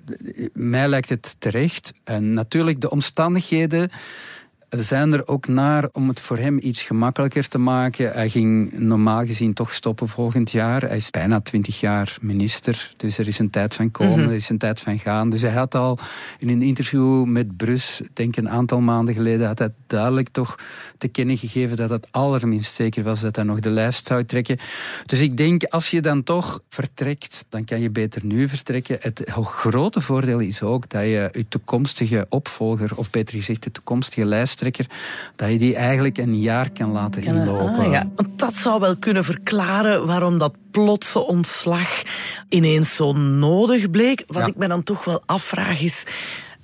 mij 0.52 0.88
lijkt 0.88 1.08
het 1.08 1.36
terecht. 1.38 1.92
En 2.04 2.34
natuurlijk 2.34 2.80
de 2.80 2.90
omstandigheden 2.90 3.90
zijn 4.80 5.12
er 5.12 5.26
ook 5.26 5.46
naar 5.46 5.88
om 5.92 6.08
het 6.08 6.20
voor 6.20 6.38
hem 6.38 6.58
iets 6.62 6.82
gemakkelijker 6.82 7.48
te 7.48 7.58
maken. 7.58 8.12
Hij 8.12 8.28
ging 8.28 8.72
normaal 8.72 9.26
gezien 9.26 9.54
toch 9.54 9.72
stoppen 9.72 10.08
volgend 10.08 10.50
jaar. 10.50 10.82
Hij 10.82 10.96
is 10.96 11.10
bijna 11.10 11.40
twintig 11.40 11.80
jaar 11.80 12.16
minister. 12.20 12.92
Dus 12.96 13.18
er 13.18 13.26
is 13.26 13.38
een 13.38 13.50
tijd 13.50 13.74
van 13.74 13.90
komen, 13.90 14.18
mhm. 14.18 14.28
er 14.28 14.34
is 14.34 14.48
een 14.48 14.58
tijd 14.58 14.80
van 14.80 14.98
gaan. 14.98 15.30
Dus 15.30 15.42
hij 15.42 15.52
had 15.52 15.74
al 15.74 15.98
in 16.38 16.48
een 16.48 16.62
interview 16.62 17.24
met 17.24 17.56
Brus, 17.56 18.00
denk 18.12 18.36
een 18.36 18.48
aantal 18.48 18.80
maanden 18.80 19.14
geleden, 19.14 19.46
had 19.46 19.58
hij 19.58 19.72
duidelijk 19.86 20.28
toch 20.28 20.58
te 20.98 21.08
kennen 21.08 21.36
gegeven 21.36 21.76
dat 21.76 21.90
het 21.90 22.06
allerminst 22.10 22.74
zeker 22.74 23.02
was 23.02 23.20
dat 23.20 23.36
hij 23.36 23.44
nog 23.44 23.60
de 23.60 23.70
lijst 23.70 24.06
zou 24.06 24.24
trekken. 24.24 24.58
Dus 25.06 25.20
ik 25.20 25.36
denk, 25.36 25.64
als 25.64 25.90
je 25.90 26.00
dan 26.00 26.22
toch 26.22 26.60
vertrekt, 26.68 27.44
dan 27.48 27.64
kan 27.64 27.80
je 27.80 27.90
beter 27.90 28.24
nu 28.24 28.48
vertrekken. 28.48 28.98
Het 29.00 29.22
grote 29.34 30.00
voordeel 30.00 30.38
is 30.38 30.62
ook 30.62 30.88
dat 30.88 31.02
je 31.02 31.30
je 31.32 31.44
toekomstige 31.48 32.26
opvolger, 32.28 32.90
of 32.96 33.10
beter 33.10 33.34
gezegd 33.34 33.62
de 33.62 33.70
toekomstige 33.70 34.26
lijst 34.26 34.60
dat 35.36 35.50
je 35.50 35.58
die 35.58 35.74
eigenlijk 35.74 36.18
een 36.18 36.40
jaar 36.40 36.70
kan 36.70 36.90
laten 36.90 37.22
inlopen. 37.22 37.84
Ah, 37.84 37.90
ja. 37.90 38.10
Want 38.16 38.38
dat 38.38 38.54
zou 38.54 38.80
wel 38.80 38.96
kunnen 38.96 39.24
verklaren 39.24 40.06
waarom 40.06 40.38
dat 40.38 40.54
plotse 40.70 41.26
ontslag 41.26 42.02
ineens 42.48 42.94
zo 42.94 43.12
nodig 43.12 43.90
bleek. 43.90 44.24
Wat 44.26 44.48
ik 44.48 44.56
me 44.56 44.68
dan 44.68 44.82
toch 44.82 45.04
wel 45.04 45.22
afvraag 45.26 45.80
is... 45.80 46.04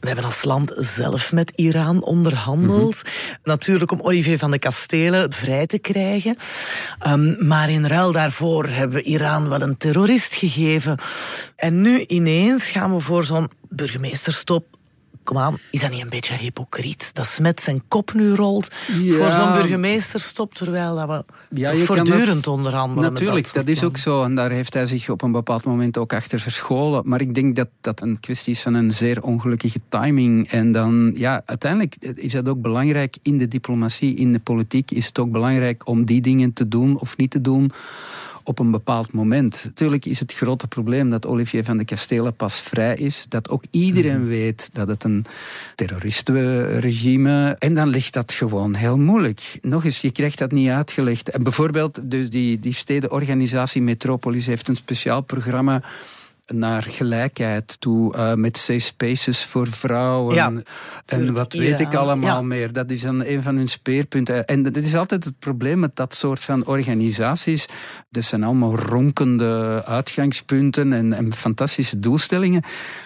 We 0.00 0.06
hebben 0.06 0.24
als 0.24 0.44
land 0.44 0.72
zelf 0.76 1.32
met 1.32 1.52
Iran 1.54 2.02
onderhandeld. 2.02 3.02
Mhm. 3.02 3.38
Natuurlijk 3.42 3.90
om 3.90 4.00
Olivier 4.00 4.38
van 4.38 4.50
de 4.50 4.58
Kastelen 4.58 5.32
vrij 5.32 5.66
te 5.66 5.78
krijgen. 5.78 6.36
Um, 7.06 7.46
maar 7.46 7.70
in 7.70 7.86
ruil 7.86 8.12
daarvoor 8.12 8.66
hebben 8.66 8.96
we 8.96 9.02
Iran 9.02 9.48
wel 9.48 9.60
een 9.60 9.76
terrorist 9.76 10.34
gegeven. 10.34 10.98
En 11.56 11.80
nu 11.80 12.04
ineens 12.06 12.68
gaan 12.68 12.94
we 12.94 13.00
voor 13.00 13.24
zo'n 13.24 13.50
burgemeesterstop 13.68 14.78
kom 15.24 15.38
aan, 15.38 15.58
is 15.70 15.80
dat 15.80 15.90
niet 15.90 16.02
een 16.02 16.08
beetje 16.08 16.34
hypocriet? 16.34 17.10
Dat 17.14 17.26
Smet 17.26 17.62
zijn 17.62 17.82
kop 17.88 18.14
nu 18.14 18.34
rolt 18.34 18.68
voor 18.86 19.30
zo'n 19.30 19.52
burgemeester 19.52 20.20
stopt, 20.20 20.54
terwijl 20.54 20.96
dat 20.96 21.08
we 21.08 21.24
ja, 21.60 21.76
voortdurend 21.76 22.46
onderhandelen. 22.46 23.10
Natuurlijk, 23.12 23.44
dat, 23.44 23.54
dat 23.54 23.68
is 23.68 23.84
ook 23.84 23.96
zo. 23.96 24.22
En 24.22 24.34
daar 24.34 24.50
heeft 24.50 24.74
hij 24.74 24.86
zich 24.86 25.08
op 25.08 25.22
een 25.22 25.32
bepaald 25.32 25.64
moment 25.64 25.98
ook 25.98 26.12
achter 26.12 26.40
verscholen. 26.40 27.02
Maar 27.04 27.20
ik 27.20 27.34
denk 27.34 27.56
dat 27.56 27.68
dat 27.80 28.00
een 28.00 28.20
kwestie 28.20 28.52
is 28.52 28.62
van 28.62 28.74
een 28.74 28.92
zeer 28.92 29.22
ongelukkige 29.22 29.80
timing. 29.88 30.48
En 30.48 30.72
dan, 30.72 31.12
ja, 31.16 31.42
uiteindelijk 31.46 31.96
is 32.00 32.32
dat 32.32 32.48
ook 32.48 32.60
belangrijk 32.60 33.16
in 33.22 33.38
de 33.38 33.48
diplomatie, 33.48 34.14
in 34.14 34.32
de 34.32 34.40
politiek, 34.40 34.90
is 34.90 35.06
het 35.06 35.18
ook 35.18 35.30
belangrijk 35.30 35.86
om 35.88 36.04
die 36.04 36.20
dingen 36.20 36.52
te 36.52 36.68
doen 36.68 36.98
of 36.98 37.16
niet 37.16 37.30
te 37.30 37.40
doen 37.40 37.72
op 38.44 38.58
een 38.58 38.70
bepaald 38.70 39.12
moment. 39.12 39.62
Natuurlijk 39.64 40.04
is 40.04 40.20
het 40.20 40.32
grote 40.32 40.68
probleem 40.68 41.10
dat 41.10 41.26
Olivier 41.26 41.64
van 41.64 41.76
de 41.76 41.84
Kastelen 41.84 42.34
pas 42.34 42.60
vrij 42.60 42.96
is. 42.96 43.24
Dat 43.28 43.48
ook 43.48 43.64
iedereen 43.70 44.20
mhm. 44.20 44.28
weet 44.28 44.68
dat 44.72 44.88
het 44.88 45.04
een 45.04 45.24
terroristenregime 45.74 47.56
En 47.58 47.74
dan 47.74 47.88
ligt 47.88 48.12
dat 48.12 48.32
gewoon 48.32 48.74
heel 48.74 48.98
moeilijk. 48.98 49.58
Nog 49.60 49.84
eens, 49.84 50.00
je 50.00 50.12
krijgt 50.12 50.38
dat 50.38 50.52
niet 50.52 50.68
uitgelegd. 50.68 51.30
En 51.30 51.42
bijvoorbeeld, 51.42 52.00
dus 52.02 52.30
die, 52.30 52.58
die 52.58 52.74
stedenorganisatie 52.74 53.82
Metropolis 53.82 54.46
heeft 54.46 54.68
een 54.68 54.76
speciaal 54.76 55.20
programma 55.20 55.82
naar 56.52 56.82
gelijkheid 56.82 57.80
toe, 57.80 58.16
uh, 58.16 58.34
met 58.34 58.56
safe 58.56 58.78
spaces 58.78 59.44
voor 59.44 59.68
vrouwen. 59.68 60.34
Ja, 60.34 60.52
en 61.06 61.32
wat 61.32 61.52
weet 61.52 61.80
ik 61.80 61.94
allemaal 61.94 62.44
meer. 62.44 62.72
Dat 62.72 62.90
is 62.90 63.02
een, 63.02 63.32
een 63.32 63.42
van 63.42 63.56
hun 63.56 63.68
speerpunten. 63.68 64.46
En 64.46 64.62
dat 64.62 64.76
is 64.76 64.96
altijd 64.96 65.24
het 65.24 65.38
probleem 65.38 65.78
met 65.78 65.96
dat 65.96 66.14
soort 66.14 66.40
van 66.40 66.66
organisaties. 66.66 67.66
Dat 68.10 68.24
zijn 68.24 68.44
allemaal 68.44 68.76
ronkende 68.76 69.82
uitgangspunten 69.86 70.92
en, 70.92 71.12
en 71.12 71.34
fantastische 71.34 72.00
doelstellingen. 72.00 72.62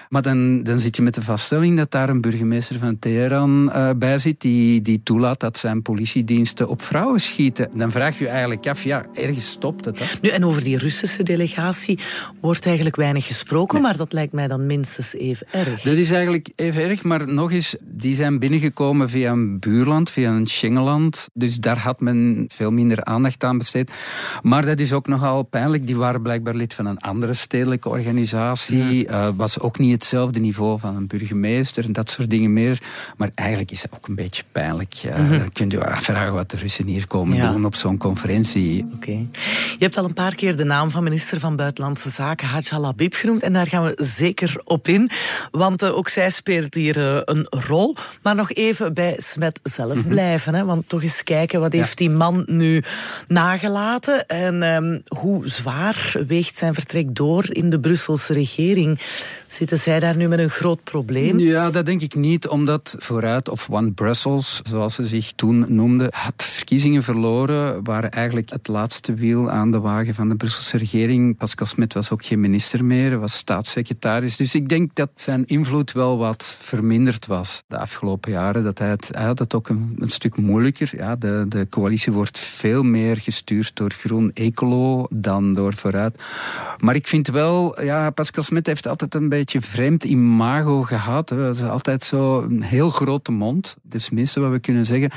Maar 0.08 0.22
dan, 0.22 0.62
dan 0.62 0.78
zit 0.78 0.96
je 0.96 1.02
met 1.02 1.14
de 1.14 1.22
vaststelling 1.22 1.76
dat 1.76 1.90
daar 1.90 2.08
een 2.08 2.20
burgemeester 2.20 2.78
van 2.78 2.98
Teheran 2.98 3.72
uh, 3.74 3.90
bij 3.96 4.18
zit 4.18 4.40
die, 4.40 4.82
die 4.82 5.00
toelaat 5.02 5.40
dat 5.40 5.58
zijn 5.58 5.82
politiediensten 5.82 6.68
op 6.68 6.82
vrouwen 6.82 7.20
schieten. 7.20 7.70
Dan 7.74 7.90
vraag 7.90 8.18
je 8.18 8.24
je 8.24 8.30
eigenlijk 8.30 8.66
af, 8.66 8.84
ja, 8.84 9.04
ergens 9.14 9.50
stopt 9.50 9.84
het. 9.84 9.98
Hè? 9.98 10.04
Nu, 10.20 10.28
en 10.28 10.44
over 10.44 10.64
die 10.64 10.78
Russische 10.78 11.22
delegatie 11.22 11.98
wordt 12.40 12.66
eigenlijk 12.66 12.96
weinig 12.96 13.26
gesproken, 13.34 13.82
maar 13.82 13.96
dat 13.96 14.12
lijkt 14.12 14.32
mij 14.32 14.46
dan 14.46 14.66
minstens 14.66 15.14
even 15.14 15.46
erg. 15.50 15.82
Dat 15.82 15.96
is 15.96 16.10
eigenlijk 16.10 16.48
even 16.56 16.82
erg, 16.82 17.02
maar 17.02 17.32
nog 17.32 17.52
eens, 17.52 17.76
die 17.80 18.14
zijn 18.14 18.38
binnengekomen 18.38 19.08
via 19.08 19.32
een 19.32 19.58
buurland, 19.58 20.10
via 20.10 20.30
een 20.30 20.46
Schengenland. 20.46 21.28
Dus 21.32 21.56
daar 21.56 21.78
had 21.78 22.00
men 22.00 22.44
veel 22.48 22.70
minder 22.70 23.04
aandacht 23.04 23.44
aan 23.44 23.58
besteed. 23.58 23.90
Maar 24.42 24.64
dat 24.64 24.78
is 24.78 24.92
ook 24.92 25.06
nogal 25.06 25.42
pijnlijk. 25.42 25.86
Die 25.86 25.96
waren 25.96 26.22
blijkbaar 26.22 26.54
lid 26.54 26.74
van 26.74 26.86
een 26.86 26.98
andere 26.98 27.34
stedelijke 27.34 27.88
organisatie. 27.88 29.08
Ja. 29.08 29.26
Uh, 29.26 29.28
was 29.36 29.60
ook 29.60 29.78
niet 29.78 29.92
hetzelfde 29.92 30.40
niveau 30.40 30.78
van 30.78 30.96
een 30.96 31.06
burgemeester 31.06 31.84
en 31.84 31.92
dat 31.92 32.10
soort 32.10 32.30
dingen 32.30 32.52
meer. 32.52 32.78
Maar 33.16 33.30
eigenlijk 33.34 33.70
is 33.70 33.82
het 33.82 33.90
ook 33.94 34.08
een 34.08 34.14
beetje 34.14 34.42
pijnlijk. 34.52 35.02
Uh, 35.06 35.18
mm 35.18 35.26
-hmm. 35.26 35.52
Kun 35.52 35.70
je 35.70 35.86
afvragen 35.86 36.32
wat 36.32 36.50
de 36.50 36.56
Russen 36.56 36.86
hier 36.86 37.06
komen 37.06 37.52
doen 37.52 37.64
op 37.64 37.74
zo'n 37.74 37.98
conferentie. 37.98 38.86
Oké. 38.94 39.10
Je 39.10 39.76
hebt 39.78 39.96
al 39.96 40.04
een 40.04 40.14
paar 40.14 40.34
keer 40.34 40.56
de 40.56 40.64
naam 40.64 40.90
van 40.90 41.02
minister 41.02 41.40
van 41.40 41.56
Buitenlandse 41.56 42.10
Zaken, 42.10 42.80
Labib, 42.80 43.14
genoemd. 43.24 43.42
En 43.42 43.52
daar 43.52 43.66
gaan 43.66 43.84
we 43.84 44.04
zeker 44.04 44.60
op 44.64 44.88
in. 44.88 45.10
Want 45.50 45.82
uh, 45.82 45.96
ook 45.96 46.08
zij 46.08 46.30
speelt 46.30 46.74
hier 46.74 46.96
uh, 46.96 47.20
een 47.24 47.46
rol. 47.50 47.96
Maar 48.22 48.34
nog 48.34 48.52
even 48.52 48.94
bij 48.94 49.16
Smet 49.18 49.60
zelf 49.62 49.94
mhm. 49.94 50.08
blijven. 50.08 50.54
Hè? 50.54 50.64
Want 50.64 50.88
toch 50.88 51.02
eens 51.02 51.22
kijken, 51.22 51.60
wat 51.60 51.72
heeft 51.72 51.98
die 51.98 52.10
man 52.10 52.44
nu 52.46 52.82
nagelaten? 53.28 54.26
En 54.26 54.62
um, 54.62 55.02
hoe 55.08 55.48
zwaar 55.48 56.14
weegt 56.26 56.56
zijn 56.56 56.74
vertrek 56.74 57.14
door 57.14 57.44
in 57.48 57.70
de 57.70 57.80
Brusselse 57.80 58.32
regering? 58.32 58.98
Zitten 59.46 59.78
zij 59.78 60.00
daar 60.00 60.16
nu 60.16 60.28
met 60.28 60.38
een 60.38 60.50
groot 60.50 60.84
probleem? 60.84 61.38
Ja, 61.38 61.70
dat 61.70 61.86
denk 61.86 62.00
ik 62.00 62.14
niet, 62.14 62.48
omdat 62.48 62.96
Vooruit 62.98 63.48
of 63.48 63.70
One 63.70 63.92
Brussels, 63.92 64.60
zoals 64.62 64.94
ze 64.94 65.06
zich 65.06 65.32
toen 65.32 65.64
noemde, 65.68 66.12
had 66.14 66.44
verkiezingen 66.44 67.02
verloren, 67.02 67.84
waren 67.84 68.10
eigenlijk 68.10 68.50
het 68.50 68.68
laatste 68.68 69.14
wiel 69.14 69.50
aan 69.50 69.70
de 69.70 69.80
wagen 69.80 70.14
van 70.14 70.28
de 70.28 70.36
Brusselse 70.36 70.78
regering. 70.78 71.36
Pascal 71.36 71.66
Smet 71.66 71.94
was 71.94 72.10
ook 72.10 72.24
geen 72.24 72.40
minister 72.40 72.84
meer, 72.84 73.03
was 73.12 73.36
staatssecretaris. 73.36 74.36
Dus 74.36 74.54
ik 74.54 74.68
denk 74.68 74.94
dat 74.94 75.10
zijn 75.14 75.44
invloed 75.44 75.92
wel 75.92 76.18
wat 76.18 76.56
verminderd 76.60 77.26
was 77.26 77.62
de 77.66 77.78
afgelopen 77.78 78.32
jaren. 78.32 78.62
Dat 78.62 78.78
hij, 78.78 78.88
het, 78.88 79.08
hij 79.12 79.24
had 79.24 79.38
het 79.38 79.54
ook 79.54 79.68
een, 79.68 80.02
stuk 80.06 80.36
moeilijker. 80.36 80.90
Ja, 80.96 81.16
de, 81.16 81.44
de 81.48 81.66
coalitie 81.70 82.12
wordt 82.12 82.38
veel 82.38 82.82
meer 82.82 83.16
gestuurd 83.16 83.76
door 83.76 83.90
Groen 83.90 84.30
Ecolo 84.34 85.06
dan 85.10 85.54
door 85.54 85.74
Vooruit. 85.74 86.22
Maar 86.78 86.94
ik 86.94 87.06
vind 87.06 87.28
wel, 87.28 87.82
ja, 87.82 88.10
Pascal 88.10 88.42
Smet 88.42 88.66
heeft 88.66 88.88
altijd 88.88 89.14
een 89.14 89.28
beetje 89.28 89.60
vreemd 89.60 90.04
imago 90.04 90.82
gehad. 90.82 91.28
Dat 91.28 91.54
is 91.54 91.62
altijd 91.62 92.04
zo 92.04 92.42
een 92.42 92.62
heel 92.62 92.90
grote 92.90 93.32
mond. 93.32 93.76
Dat 93.82 93.94
is 93.94 94.04
het 94.04 94.12
minste 94.12 94.40
wat 94.40 94.50
we 94.50 94.58
kunnen 94.58 94.86
zeggen. 94.86 95.10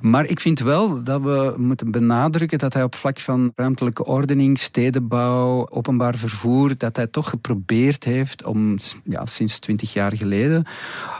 Maar 0.00 0.26
ik 0.26 0.40
vind 0.40 0.60
wel 0.60 1.02
dat 1.02 1.20
we 1.20 1.54
moeten 1.56 1.90
benadrukken 1.90 2.58
dat 2.58 2.72
hij 2.72 2.82
op 2.82 2.94
vlak 2.94 3.18
van 3.18 3.52
ruimtelijke 3.54 4.04
ordening, 4.04 4.58
stedenbouw, 4.58 5.68
openbaar 5.68 6.16
vervoer, 6.16 6.74
dat 6.76 6.96
hij 6.96 7.06
toch 7.06 7.25
geprobeerd 7.26 8.04
heeft 8.04 8.44
om, 8.44 8.78
ja, 9.04 9.26
sinds 9.26 9.58
twintig 9.58 9.92
jaar 9.92 10.16
geleden, 10.16 10.64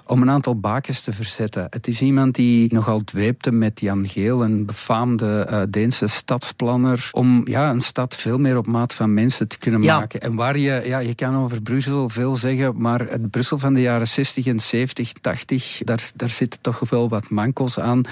om 0.07 0.23
een 0.23 0.31
aantal 0.31 0.61
bakens 0.61 1.01
te 1.01 1.13
verzetten. 1.13 1.67
Het 1.71 1.87
is 1.87 2.01
iemand 2.01 2.35
die 2.35 2.75
nogal 2.75 3.05
dweepte 3.05 3.53
met 3.53 3.81
Jan 3.81 4.09
Geel, 4.09 4.45
een 4.45 4.67
befaamde 4.67 5.49
uh, 5.51 5.63
Deense 5.69 6.07
stadsplanner, 6.07 7.09
om 7.13 7.49
ja, 7.49 7.71
een 7.71 7.81
stad 7.81 8.17
veel 8.17 8.39
meer 8.39 8.57
op 8.57 8.67
maat 8.67 8.95
van 8.95 9.15
mensen 9.15 9.49
te 9.49 9.59
kunnen 9.59 9.81
maken. 9.81 10.21
En 10.21 10.35
waar 10.35 10.59
je, 10.59 10.83
ja, 10.85 10.99
je 10.99 11.15
kan 11.15 11.37
over 11.37 11.63
Brussel 11.63 12.09
veel 12.09 12.37
zeggen, 12.37 12.81
maar 12.81 13.01
het 13.01 13.31
Brussel 13.31 13.59
van 13.59 13.75
de 13.75 13.81
jaren 13.81 14.09
60 14.09 14.47
en 14.47 14.61
70, 14.61 15.13
80, 15.13 15.81
daar, 15.85 16.11
daar 16.15 16.31
zitten 16.31 16.61
toch 16.61 16.91
wel 16.91 17.09
wat 17.09 17.31
mankels 17.31 17.79
aan, 17.81 18.03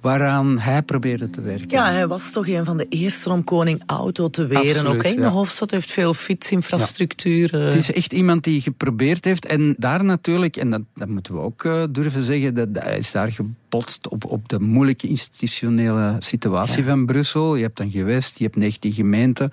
waaraan 0.00 0.58
hij 0.58 0.82
probeerde 0.82 1.30
te 1.30 1.40
werken. 1.40 1.68
Ja, 1.68 1.90
hij 1.90 2.06
was 2.06 2.32
toch 2.32 2.48
een 2.48 2.64
van 2.64 2.76
de 2.76 2.86
eerste 2.88 3.30
om 3.30 3.44
koning 3.44 3.82
auto 3.86 4.30
te 4.30 4.46
weren. 4.46 4.86
Ook 4.86 5.02
in 5.02 5.20
de 5.20 5.26
Hofstad 5.26 5.70
heeft 5.70 5.90
veel 5.90 6.14
fietsinfrastructuur. 6.14 7.37
Ja. 7.46 7.58
Het 7.58 7.74
is 7.74 7.92
echt 7.92 8.12
iemand 8.12 8.44
die 8.44 8.60
geprobeerd 8.60 9.24
heeft. 9.24 9.46
En 9.46 9.74
daar 9.78 10.04
natuurlijk, 10.04 10.56
en 10.56 10.70
dat, 10.70 10.82
dat 10.94 11.08
moeten 11.08 11.34
we 11.34 11.40
ook 11.40 11.64
uh, 11.64 11.84
durven 11.90 12.22
zeggen, 12.22 12.54
dat, 12.54 12.68
hij 12.72 12.98
is 12.98 13.12
daar 13.12 13.32
gebotst 13.68 14.08
op, 14.08 14.24
op 14.24 14.48
de 14.48 14.60
moeilijke 14.60 15.08
institutionele 15.08 16.16
situatie 16.18 16.84
van 16.84 17.06
Brussel. 17.06 17.56
Je 17.56 17.62
hebt 17.62 17.80
een 17.80 17.90
gewest, 17.90 18.38
je 18.38 18.44
hebt 18.44 18.56
19 18.56 18.92
gemeenten. 18.92 19.50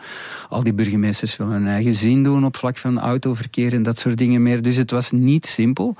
Al 0.50 0.64
die 0.64 0.74
burgemeesters 0.74 1.38
willen 1.38 1.54
hun 1.54 1.68
eigen 1.68 1.94
zin 1.94 2.24
doen 2.24 2.46
op 2.46 2.58
vlak 2.58 2.78
van 2.78 3.00
autoverkeer 3.00 3.74
en 3.74 3.84
dat 3.84 4.00
soort 4.00 4.18
dingen 4.18 4.44
meer. 4.44 4.62
Dus 4.62 4.76
het 4.76 4.92
was 4.92 5.12
niet 5.12 5.46
simpel. 5.46 5.96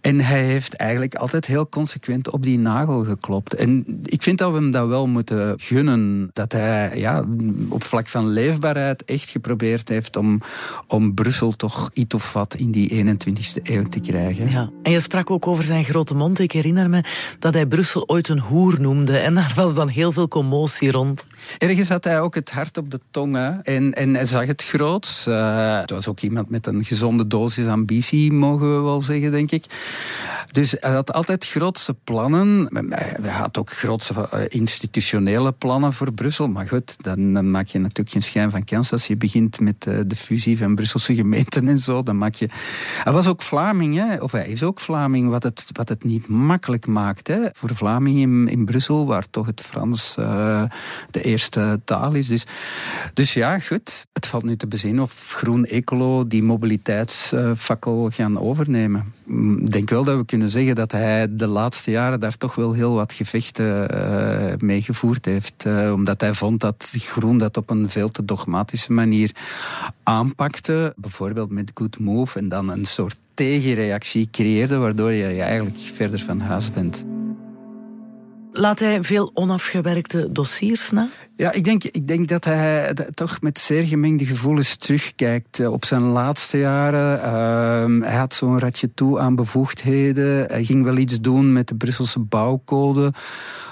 En 0.00 0.20
hij 0.20 0.44
heeft 0.44 0.74
eigenlijk 0.74 1.14
altijd 1.14 1.46
heel 1.46 1.68
consequent 1.68 2.30
op 2.30 2.42
die 2.42 2.58
nagel 2.58 3.04
geklopt. 3.04 3.54
En 3.54 4.00
ik 4.04 4.22
vind 4.22 4.38
dat 4.38 4.50
we 4.50 4.56
hem 4.56 4.70
dat 4.70 4.88
wel 4.88 5.06
moeten 5.06 5.60
gunnen. 5.60 6.30
Dat 6.32 6.52
hij 6.52 6.98
ja, 6.98 7.24
op 7.68 7.82
vlak 7.82 8.08
van 8.08 8.28
leefbaarheid 8.28 9.04
echt 9.04 9.28
geprobeerd 9.28 9.88
heeft 9.88 10.16
om, 10.16 10.40
om 10.86 11.14
Brussel 11.14 11.52
toch 11.52 11.90
iets 11.92 12.14
of 12.14 12.32
wat 12.32 12.54
in 12.54 12.70
die 12.70 13.04
21ste 13.04 13.62
eeuw 13.62 13.82
te 13.82 14.00
krijgen. 14.00 14.50
Ja. 14.50 14.70
En 14.82 14.92
je 14.92 15.00
sprak 15.00 15.30
ook 15.30 15.46
over 15.46 15.64
zijn 15.64 15.84
grote 15.84 16.14
mond. 16.14 16.38
Ik 16.38 16.52
herinner 16.52 16.90
me 16.90 17.00
dat 17.38 17.54
hij 17.54 17.66
Brussel 17.66 18.08
ooit 18.08 18.28
een 18.28 18.40
hoer 18.40 18.80
noemde. 18.80 19.18
En 19.18 19.34
daar 19.34 19.52
was 19.54 19.74
dan 19.74 19.88
heel 19.88 20.12
veel 20.12 20.28
commotie 20.28 20.90
rond. 20.90 21.24
Ergens 21.58 21.88
had 21.88 22.04
hij 22.04 22.20
ook 22.20 22.34
het 22.34 22.50
hart 22.50 22.76
op 22.76 22.90
de 22.90 23.00
tong. 23.10 23.24
En, 23.62 23.94
en 23.94 24.14
hij 24.14 24.24
zag 24.24 24.46
het 24.46 24.64
groot. 24.64 25.24
Uh, 25.28 25.80
het 25.80 25.90
was 25.90 26.08
ook 26.08 26.20
iemand 26.20 26.50
met 26.50 26.66
een 26.66 26.84
gezonde 26.84 27.26
dosis 27.26 27.66
ambitie, 27.66 28.32
mogen 28.32 28.76
we 28.76 28.82
wel 28.82 29.00
zeggen, 29.00 29.30
denk 29.30 29.50
ik. 29.50 29.64
Dus 30.50 30.74
hij 30.80 30.92
had 30.92 31.12
altijd 31.12 31.46
grootste 31.46 31.94
plannen. 32.04 32.68
Hij 32.90 33.30
had 33.30 33.58
ook 33.58 33.70
grootste 33.70 34.28
eh, 34.30 34.40
institutionele 34.48 35.52
plannen 35.52 35.92
voor 35.92 36.12
Brussel. 36.12 36.48
Maar 36.48 36.68
goed, 36.68 37.02
dan 37.02 37.50
maak 37.50 37.66
je 37.66 37.78
natuurlijk 37.78 38.10
geen 38.10 38.22
schijn 38.22 38.50
van 38.50 38.64
kans 38.64 38.92
als 38.92 39.06
je 39.06 39.16
begint 39.16 39.60
met 39.60 39.86
eh, 39.86 39.98
de 40.06 40.16
fusie 40.16 40.58
van 40.58 40.74
Brusselse 40.74 41.14
gemeenten 41.14 41.68
en 41.68 41.78
zo. 41.78 42.02
Dan 42.02 42.18
maak 42.18 42.34
je... 42.34 42.48
Hij 43.04 43.12
was 43.12 43.26
ook 43.26 43.42
Vlaming, 43.42 43.96
hè? 43.96 44.16
of 44.16 44.32
hij 44.32 44.48
is 44.48 44.62
ook 44.62 44.80
Vlaming, 44.80 45.30
wat 45.30 45.42
het, 45.42 45.66
wat 45.72 45.88
het 45.88 46.04
niet 46.04 46.28
makkelijk 46.28 46.86
maakt. 46.86 47.28
Hè? 47.28 47.38
Voor 47.52 47.74
Vlamingen 47.74 48.22
in, 48.22 48.48
in 48.48 48.64
Brussel, 48.64 49.06
waar 49.06 49.30
toch 49.30 49.46
het 49.46 49.60
Frans 49.60 50.16
uh, 50.18 50.62
de 51.10 51.20
taal 51.84 52.12
is. 52.12 52.28
Dus, 52.28 52.46
dus 53.14 53.34
ja, 53.34 53.58
goed. 53.58 54.06
Het 54.12 54.26
valt 54.26 54.44
nu 54.44 54.56
te 54.56 54.66
bezien 54.66 55.00
of 55.00 55.32
Groen 55.34 55.64
Ecolo 55.64 56.26
die 56.26 56.42
mobiliteitsfakkel 56.42 58.10
gaan 58.12 58.38
overnemen. 58.38 59.12
Mm, 59.24 59.58
ik 59.58 59.72
denk 59.72 59.90
wel 59.90 60.04
dat 60.04 60.16
we 60.16 60.24
kunnen 60.24 60.50
zeggen 60.50 60.74
dat 60.74 60.92
hij 60.92 61.36
de 61.36 61.46
laatste 61.46 61.90
jaren 61.90 62.20
daar 62.20 62.36
toch 62.36 62.54
wel 62.54 62.72
heel 62.72 62.94
wat 62.94 63.12
gevechten 63.12 63.88
uh, 63.94 64.52
mee 64.58 64.82
gevoerd 64.82 65.24
heeft. 65.24 65.64
Uh, 65.66 65.92
omdat 65.92 66.20
hij 66.20 66.34
vond 66.34 66.60
dat 66.60 66.94
Groen 66.98 67.38
dat 67.38 67.56
op 67.56 67.70
een 67.70 67.88
veel 67.88 68.10
te 68.10 68.24
dogmatische 68.24 68.92
manier 68.92 69.30
aanpakte. 70.02 70.94
Bijvoorbeeld 70.96 71.50
met 71.50 71.70
Good 71.74 71.98
Move 71.98 72.38
en 72.38 72.48
dan 72.48 72.68
een 72.68 72.84
soort 72.84 73.16
tegenreactie 73.34 74.28
creëerde, 74.30 74.76
waardoor 74.76 75.12
je 75.12 75.42
eigenlijk 75.42 75.78
verder 75.78 76.18
van 76.18 76.40
huis 76.40 76.72
bent. 76.72 77.15
Laat 78.58 78.78
hij 78.78 79.02
veel 79.02 79.30
onafgewerkte 79.34 80.32
dossiers 80.32 80.90
na? 80.90 81.08
Ja, 81.36 81.52
ik 81.52 81.64
denk, 81.64 81.84
ik 81.84 82.06
denk 82.06 82.28
dat 82.28 82.44
hij 82.44 82.94
toch 83.14 83.40
met 83.40 83.58
zeer 83.58 83.82
gemengde 83.82 84.26
gevoelens 84.26 84.76
terugkijkt 84.76 85.60
eh, 85.60 85.72
op 85.72 85.84
zijn 85.84 86.02
laatste 86.02 86.58
jaren. 86.58 87.18
Uh, 87.18 88.06
hij 88.08 88.16
had 88.16 88.34
zo'n 88.34 88.58
ratje 88.58 88.94
toe 88.94 89.18
aan 89.18 89.34
bevoegdheden. 89.34 90.46
Hij 90.46 90.64
ging 90.64 90.84
wel 90.84 90.96
iets 90.96 91.20
doen 91.20 91.52
met 91.52 91.68
de 91.68 91.74
Brusselse 91.74 92.20
bouwcode. 92.20 93.12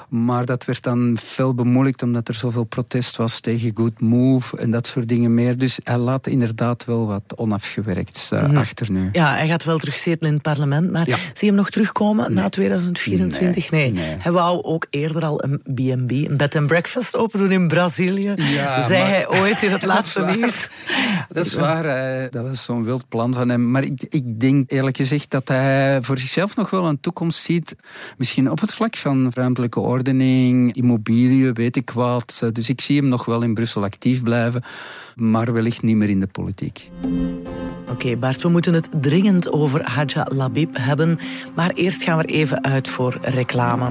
Maar 0.08 0.44
dat 0.44 0.64
werd 0.64 0.82
dan 0.82 1.16
veel 1.20 1.54
bemoeilijkt 1.54 2.02
omdat 2.02 2.28
er 2.28 2.34
zoveel 2.34 2.64
protest 2.64 3.16
was 3.16 3.40
tegen 3.40 3.70
Good 3.74 4.00
Move 4.00 4.56
en 4.56 4.70
dat 4.70 4.86
soort 4.86 5.08
dingen 5.08 5.34
meer. 5.34 5.58
Dus 5.58 5.80
hij 5.84 5.98
laat 5.98 6.26
inderdaad 6.26 6.84
wel 6.84 7.06
wat 7.06 7.36
onafgewerkt 7.36 8.30
uh, 8.32 8.56
achter 8.56 8.92
nu. 8.92 9.08
Ja, 9.12 9.34
hij 9.34 9.46
gaat 9.48 9.64
wel 9.64 9.78
terugzetelen 9.78 10.28
in 10.28 10.34
het 10.34 10.42
parlement. 10.42 10.92
Maar 10.92 11.04
zie 11.04 11.16
je 11.34 11.46
hem 11.46 11.54
nog 11.54 11.70
terugkomen 11.70 12.34
na 12.34 12.48
2024? 12.48 13.70
Nee. 13.70 13.92
nee. 13.92 14.16
Hij 14.18 14.32
wou 14.32 14.62
ook 14.62 14.86
eerder 14.90 15.24
al 15.24 15.44
een 15.44 15.58
B&B, 15.62 16.10
een 16.10 16.36
bed 16.36 16.56
and 16.56 16.66
breakfast 16.66 17.16
open 17.16 17.38
doen 17.38 17.52
in 17.52 17.68
Brazilië. 17.68 18.32
Ja, 18.36 18.86
zei 18.86 19.02
hij 19.02 19.28
ooit 19.28 19.62
in 19.62 19.70
het 19.70 19.84
laatste 19.92 20.24
nieuws. 20.24 20.68
Dat 21.28 21.46
is 21.46 21.54
waar. 21.54 22.30
Dat 22.30 22.46
was 22.46 22.64
zo'n 22.64 22.84
wild 22.84 23.08
plan 23.08 23.34
van 23.34 23.48
hem. 23.48 23.70
Maar 23.70 23.82
ik, 23.82 24.06
ik 24.08 24.40
denk 24.40 24.70
eerlijk 24.70 24.96
gezegd 24.96 25.30
dat 25.30 25.48
hij 25.48 26.02
voor 26.02 26.18
zichzelf 26.18 26.56
nog 26.56 26.70
wel 26.70 26.86
een 26.86 27.00
toekomst 27.00 27.42
ziet. 27.42 27.76
Misschien 28.16 28.50
op 28.50 28.60
het 28.60 28.74
vlak 28.74 28.96
van 28.96 29.30
ruimtelijke 29.34 29.80
orde 29.80 29.93
ordening, 29.94 30.74
immobiliën, 30.74 31.54
weet 31.54 31.76
ik 31.76 31.90
wat. 31.90 32.42
Dus 32.52 32.68
ik 32.68 32.80
zie 32.80 33.00
hem 33.00 33.08
nog 33.08 33.24
wel 33.24 33.42
in 33.42 33.54
Brussel 33.54 33.82
actief 33.82 34.22
blijven, 34.22 34.62
maar 35.16 35.52
wellicht 35.52 35.82
niet 35.82 35.96
meer 35.96 36.08
in 36.08 36.20
de 36.20 36.26
politiek. 36.26 36.90
Oké, 37.90 38.16
Bart, 38.16 38.42
we 38.42 38.48
moeten 38.48 38.74
het 38.74 38.88
dringend 39.00 39.52
over 39.52 39.90
Hadja 39.90 40.26
Labib 40.28 40.76
hebben. 40.78 41.18
Maar 41.54 41.70
eerst 41.70 42.02
gaan 42.02 42.18
we 42.18 42.22
er 42.22 42.34
even 42.34 42.64
uit 42.64 42.88
voor 42.88 43.18
reclame. 43.22 43.90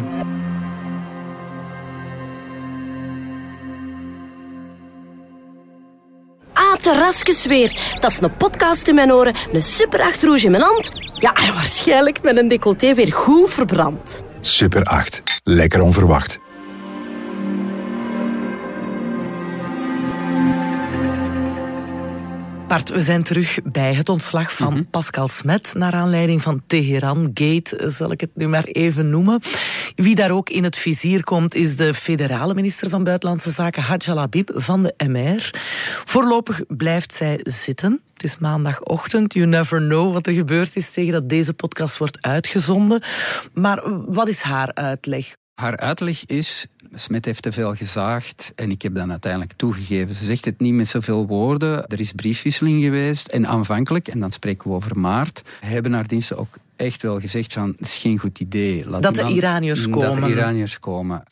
Ah, 6.53 6.75
terrasjes 6.81 7.45
weer. 7.45 7.97
Dat 7.99 8.11
is 8.11 8.21
een 8.21 8.37
podcast 8.37 8.87
in 8.87 8.95
mijn 8.95 9.13
oren, 9.13 9.33
een 9.51 9.61
super 9.61 10.01
8 10.01 10.23
rouge 10.23 10.45
in 10.45 10.51
mijn 10.51 10.63
hand. 10.63 10.91
Ja, 11.13 11.33
en 11.33 11.53
waarschijnlijk 11.53 12.21
met 12.21 12.37
een 12.37 12.47
decolleté 12.47 12.93
weer 12.93 13.13
goed 13.13 13.49
verbrand. 13.49 14.23
Super 14.45 14.83
8. 14.83 15.23
Lekker 15.43 15.81
onverwacht. 15.81 16.39
Bart, 22.73 22.89
we 22.89 23.01
zijn 23.01 23.23
terug 23.23 23.59
bij 23.63 23.93
het 23.93 24.09
ontslag 24.09 24.53
van 24.53 24.73
mhm. 24.73 24.83
Pascal 24.83 25.27
Smet 25.27 25.73
naar 25.73 25.93
aanleiding 25.93 26.41
van 26.41 26.63
Teheran 26.67 27.31
Gate, 27.33 27.91
zal 27.91 28.11
ik 28.11 28.21
het 28.21 28.29
nu 28.33 28.47
maar 28.47 28.63
even 28.63 29.09
noemen. 29.09 29.41
Wie 29.95 30.15
daar 30.15 30.31
ook 30.31 30.49
in 30.49 30.63
het 30.63 30.75
vizier 30.75 31.23
komt 31.23 31.55
is 31.55 31.75
de 31.75 31.93
federale 31.93 32.53
minister 32.53 32.89
van 32.89 33.03
Buitenlandse 33.03 33.51
Zaken 33.51 33.83
Hadja 33.83 34.13
Labib 34.13 34.51
van 34.55 34.83
de 34.83 34.93
MR. 35.07 35.49
Voorlopig 36.05 36.61
blijft 36.67 37.13
zij 37.13 37.39
zitten. 37.43 38.01
Het 38.13 38.23
is 38.23 38.37
maandagochtend. 38.37 39.33
You 39.33 39.45
never 39.45 39.79
know 39.79 40.13
wat 40.13 40.27
er 40.27 40.33
gebeurd 40.33 40.75
is 40.75 40.91
tegen 40.91 41.11
dat 41.11 41.29
deze 41.29 41.53
podcast 41.53 41.97
wordt 41.97 42.21
uitgezonden. 42.21 43.03
Maar 43.53 43.81
wat 44.05 44.27
is 44.27 44.41
haar 44.41 44.73
uitleg? 44.73 45.35
Haar 45.53 45.77
uitleg 45.77 46.25
is, 46.25 46.67
Smet 46.95 47.25
heeft 47.25 47.41
te 47.41 47.51
veel 47.51 47.75
gezaagd 47.75 48.51
en 48.55 48.71
ik 48.71 48.81
heb 48.81 48.95
dat 48.95 49.09
uiteindelijk 49.09 49.53
toegegeven. 49.53 50.13
Ze 50.13 50.23
zegt 50.23 50.45
het 50.45 50.59
niet 50.59 50.73
met 50.73 50.87
zoveel 50.87 51.27
woorden. 51.27 51.87
Er 51.87 51.99
is 51.99 52.11
briefwisseling 52.11 52.83
geweest 52.83 53.27
en 53.27 53.47
aanvankelijk, 53.47 54.07
en 54.07 54.19
dan 54.19 54.31
spreken 54.31 54.69
we 54.69 54.75
over 54.75 54.99
maart, 54.99 55.41
hebben 55.59 55.93
haar 55.93 56.07
diensten 56.07 56.37
ook 56.37 56.57
echt 56.83 57.01
wel 57.01 57.19
gezegd 57.19 57.53
van, 57.53 57.73
het 57.77 57.85
is 57.85 57.97
geen 57.97 58.17
goed 58.17 58.39
idee. 58.39 58.89
Laat 58.89 59.01
dat 59.01 59.15
de 59.15 59.27
Iraniërs 59.27 59.89
komen. 59.89 60.21
Dat 60.21 60.23
de 60.23 60.29
Iraniërs 60.29 60.79
komen. 60.79 61.23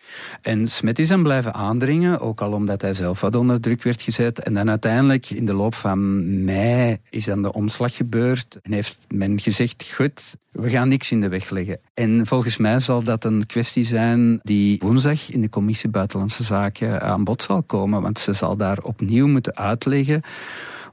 En 0.41 0.67
Smet 0.67 0.99
is 0.99 1.07
dan 1.07 1.23
blijven 1.23 1.53
aandringen, 1.53 2.19
ook 2.19 2.41
al 2.41 2.51
omdat 2.51 2.81
hij 2.81 2.93
zelf 2.93 3.21
wat 3.21 3.35
onder 3.35 3.59
druk 3.59 3.83
werd 3.83 4.01
gezet. 4.01 4.39
En 4.39 4.53
dan 4.53 4.69
uiteindelijk 4.69 5.29
in 5.29 5.45
de 5.45 5.53
loop 5.53 5.75
van 5.75 6.43
mei 6.43 6.97
is 7.09 7.25
dan 7.25 7.41
de 7.41 7.53
omslag 7.53 7.95
gebeurd. 7.95 8.59
En 8.61 8.71
heeft 8.71 8.99
men 9.07 9.39
gezegd, 9.39 9.91
goed, 9.95 10.35
we 10.51 10.69
gaan 10.69 10.87
niks 10.87 11.11
in 11.11 11.21
de 11.21 11.29
weg 11.29 11.49
leggen. 11.49 11.79
En 11.93 12.27
volgens 12.27 12.57
mij 12.57 12.79
zal 12.79 13.03
dat 13.03 13.23
een 13.23 13.45
kwestie 13.45 13.85
zijn 13.85 14.39
die 14.43 14.79
woensdag 14.79 15.31
in 15.31 15.41
de 15.41 15.49
commissie 15.49 15.89
Buitenlandse 15.89 16.43
Zaken 16.43 17.01
aan 17.01 17.23
bod 17.23 17.43
zal 17.43 17.63
komen. 17.63 18.01
Want 18.01 18.19
ze 18.19 18.33
zal 18.33 18.55
daar 18.55 18.77
opnieuw 18.81 19.27
moeten 19.27 19.55
uitleggen 19.55 20.21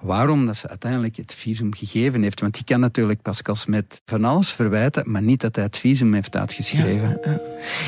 waarom 0.01 0.47
dat 0.47 0.57
ze 0.57 0.69
uiteindelijk 0.69 1.17
het 1.17 1.35
visum 1.35 1.75
gegeven 1.75 2.23
heeft. 2.23 2.41
Want 2.41 2.55
die 2.55 2.65
kan 2.65 2.81
natuurlijk 2.81 3.23
Pascal 3.23 3.55
Smet 3.55 4.03
van 4.05 4.25
alles 4.25 4.53
verwijten, 4.53 5.11
maar 5.11 5.23
niet 5.23 5.41
dat 5.41 5.55
hij 5.55 5.65
het 5.65 5.77
visum 5.77 6.15
heeft 6.15 6.37
uitgeschreven. 6.37 7.19
Ja, 7.23 7.41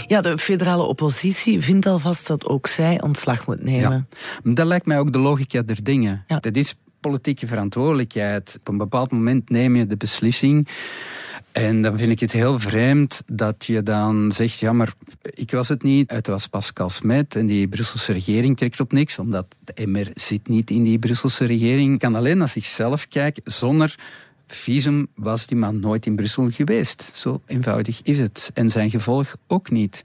ja. 0.07 0.20
de 0.20 0.38
federale 0.38 0.83
oppositie 0.83 1.61
vindt 1.61 1.87
alvast 1.87 2.27
dat 2.27 2.46
ook 2.46 2.66
zij 2.66 3.03
ontslag 3.03 3.46
moet 3.46 3.62
nemen. 3.62 4.07
Ja. 4.42 4.53
Dat 4.53 4.66
lijkt 4.66 4.87
mij 4.87 4.99
ook 4.99 5.12
de 5.12 5.18
logica 5.18 5.62
der 5.62 5.83
dingen. 5.83 6.25
Dat 6.40 6.57
is 6.57 6.75
politieke 7.00 7.46
verantwoordelijkheid. 7.46 8.56
Op 8.60 8.68
een 8.68 8.78
bepaald 8.78 9.10
moment 9.10 9.50
neem 9.50 9.76
je 9.76 9.86
de 9.86 9.96
beslissing. 9.96 10.68
En 11.52 11.82
dan 11.82 11.98
vind 11.98 12.10
ik 12.10 12.20
het 12.20 12.32
heel 12.32 12.58
vreemd 12.58 13.22
dat 13.26 13.64
je 13.64 13.82
dan 13.82 14.32
zegt, 14.32 14.58
ja, 14.58 14.72
maar 14.72 14.92
ik 15.22 15.50
was 15.50 15.68
het 15.68 15.82
niet, 15.82 16.10
het 16.10 16.26
was 16.26 16.46
Pascal 16.46 16.88
Smet 16.88 17.34
en 17.34 17.46
die 17.46 17.68
Brusselse 17.68 18.12
regering 18.12 18.56
trekt 18.56 18.80
op 18.80 18.92
niks, 18.92 19.18
omdat 19.18 19.58
de 19.64 19.86
MR 19.86 20.10
zit 20.14 20.48
niet 20.48 20.70
in 20.70 20.82
die 20.82 20.98
Brusselse 20.98 21.44
regering. 21.44 21.92
Ik 21.92 21.98
kan 21.98 22.14
alleen 22.14 22.38
naar 22.38 22.48
zichzelf 22.48 23.08
kijken, 23.08 23.42
zonder 23.44 23.94
visum 24.46 25.06
was 25.14 25.46
die 25.46 25.56
man 25.56 25.80
nooit 25.80 26.06
in 26.06 26.16
Brussel 26.16 26.50
geweest. 26.50 27.10
Zo 27.12 27.40
eenvoudig 27.46 28.00
is 28.02 28.18
het. 28.18 28.50
En 28.54 28.70
zijn 28.70 28.90
gevolg 28.90 29.36
ook 29.46 29.70
niet. 29.70 30.04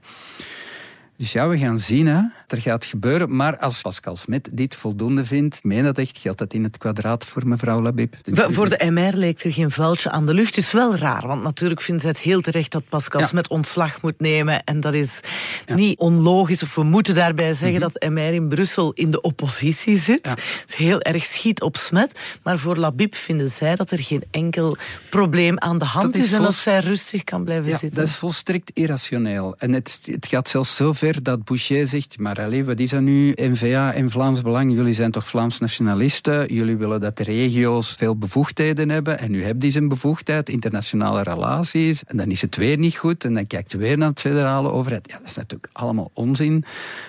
Dus 1.16 1.32
ja, 1.32 1.48
we 1.48 1.58
gaan 1.58 1.78
zien 1.78 2.06
hè. 2.06 2.20
er 2.46 2.60
gaat 2.60 2.84
gebeuren. 2.84 3.36
Maar 3.36 3.58
als 3.58 3.80
Pascal 3.80 4.16
Smet 4.16 4.48
dit 4.52 4.76
voldoende 4.76 5.24
vindt, 5.24 5.56
ik 5.56 5.64
meen 5.64 5.84
dat 5.84 5.98
echt, 5.98 6.18
geldt 6.18 6.38
dat 6.38 6.52
in 6.52 6.64
het 6.64 6.78
kwadraat 6.78 7.24
voor 7.24 7.46
mevrouw 7.46 7.82
Labib. 7.82 8.14
Voor 8.32 8.68
de 8.68 8.90
MR 8.90 9.16
leek 9.16 9.44
er 9.44 9.52
geen 9.52 9.70
vuiltje 9.70 10.10
aan 10.10 10.26
de 10.26 10.34
lucht. 10.34 10.54
Het 10.54 10.64
is 10.64 10.72
wel 10.72 10.96
raar, 10.96 11.26
want 11.26 11.42
natuurlijk 11.42 11.80
vindt 11.80 12.02
zij 12.02 12.10
het 12.10 12.20
heel 12.20 12.40
terecht 12.40 12.72
dat 12.72 12.88
Pascal 12.88 13.20
ja. 13.20 13.26
Smet 13.26 13.48
ontslag 13.48 14.02
moet 14.02 14.20
nemen. 14.20 14.64
En 14.64 14.80
dat 14.80 14.94
is 14.94 15.20
niet 15.66 15.98
onlogisch, 15.98 16.62
of 16.62 16.74
we 16.74 16.82
moeten 16.82 17.14
daarbij 17.14 17.54
zeggen 17.54 17.80
mhm. 17.80 17.90
dat 17.90 18.10
MR 18.10 18.32
in 18.32 18.48
Brussel 18.48 18.92
in 18.92 19.10
de 19.10 19.20
oppositie 19.20 19.98
zit. 19.98 20.28
Het 20.28 20.64
is 20.66 20.74
heel 20.74 21.00
erg 21.00 21.24
schiet 21.24 21.62
op 21.62 21.76
Smet. 21.76 22.18
Maar 22.42 22.58
voor 22.58 22.76
Labib 22.76 23.14
vinden 23.14 23.50
zij 23.50 23.74
dat 23.74 23.90
er 23.90 24.02
geen 24.02 24.22
enkel 24.30 24.76
probleem 25.10 25.58
aan 25.58 25.78
de 25.78 25.84
hand 25.84 26.14
is, 26.14 26.32
en 26.32 26.42
dat 26.42 26.54
zij 26.54 26.78
rustig 26.78 27.24
kan 27.24 27.44
blijven 27.44 27.70
zitten. 27.70 27.90
Dat 27.90 28.06
is 28.08 28.16
volstrekt 28.16 28.70
irrationeel. 28.74 29.54
En 29.58 29.72
het, 29.72 30.00
het 30.04 30.26
gaat 30.26 30.48
zelfs 30.48 30.76
zo 30.76 30.92
dat 31.12 31.44
Boucher 31.44 31.86
zegt, 31.86 32.18
maar 32.18 32.40
allez, 32.40 32.64
wat 32.64 32.80
is 32.80 32.90
dat 32.90 33.00
nu? 33.00 33.32
NVA 33.36 33.92
en 33.92 34.10
Vlaams 34.10 34.42
Belang, 34.42 34.72
jullie 34.72 34.92
zijn 34.92 35.10
toch 35.10 35.28
Vlaams 35.28 35.58
nationalisten? 35.58 36.54
Jullie 36.54 36.76
willen 36.76 37.00
dat 37.00 37.16
de 37.16 37.22
regio's 37.22 37.94
veel 37.94 38.16
bevoegdheden 38.16 38.88
hebben 38.88 39.18
en 39.18 39.30
nu 39.30 39.42
hebben 39.42 39.58
die 39.58 39.70
zijn 39.70 39.88
bevoegdheid, 39.88 40.48
internationale 40.48 41.22
relaties. 41.22 42.04
En 42.04 42.16
dan 42.16 42.30
is 42.30 42.40
het 42.40 42.56
weer 42.56 42.78
niet 42.78 42.96
goed 42.96 43.24
en 43.24 43.34
dan 43.34 43.46
kijkt 43.46 43.72
weer 43.72 43.98
naar 43.98 44.08
het 44.08 44.20
federale 44.20 44.70
overheid. 44.70 45.10
Ja, 45.10 45.18
dat 45.18 45.26
is 45.26 45.36
natuurlijk 45.36 45.68
allemaal 45.72 46.10
onzin. 46.12 46.64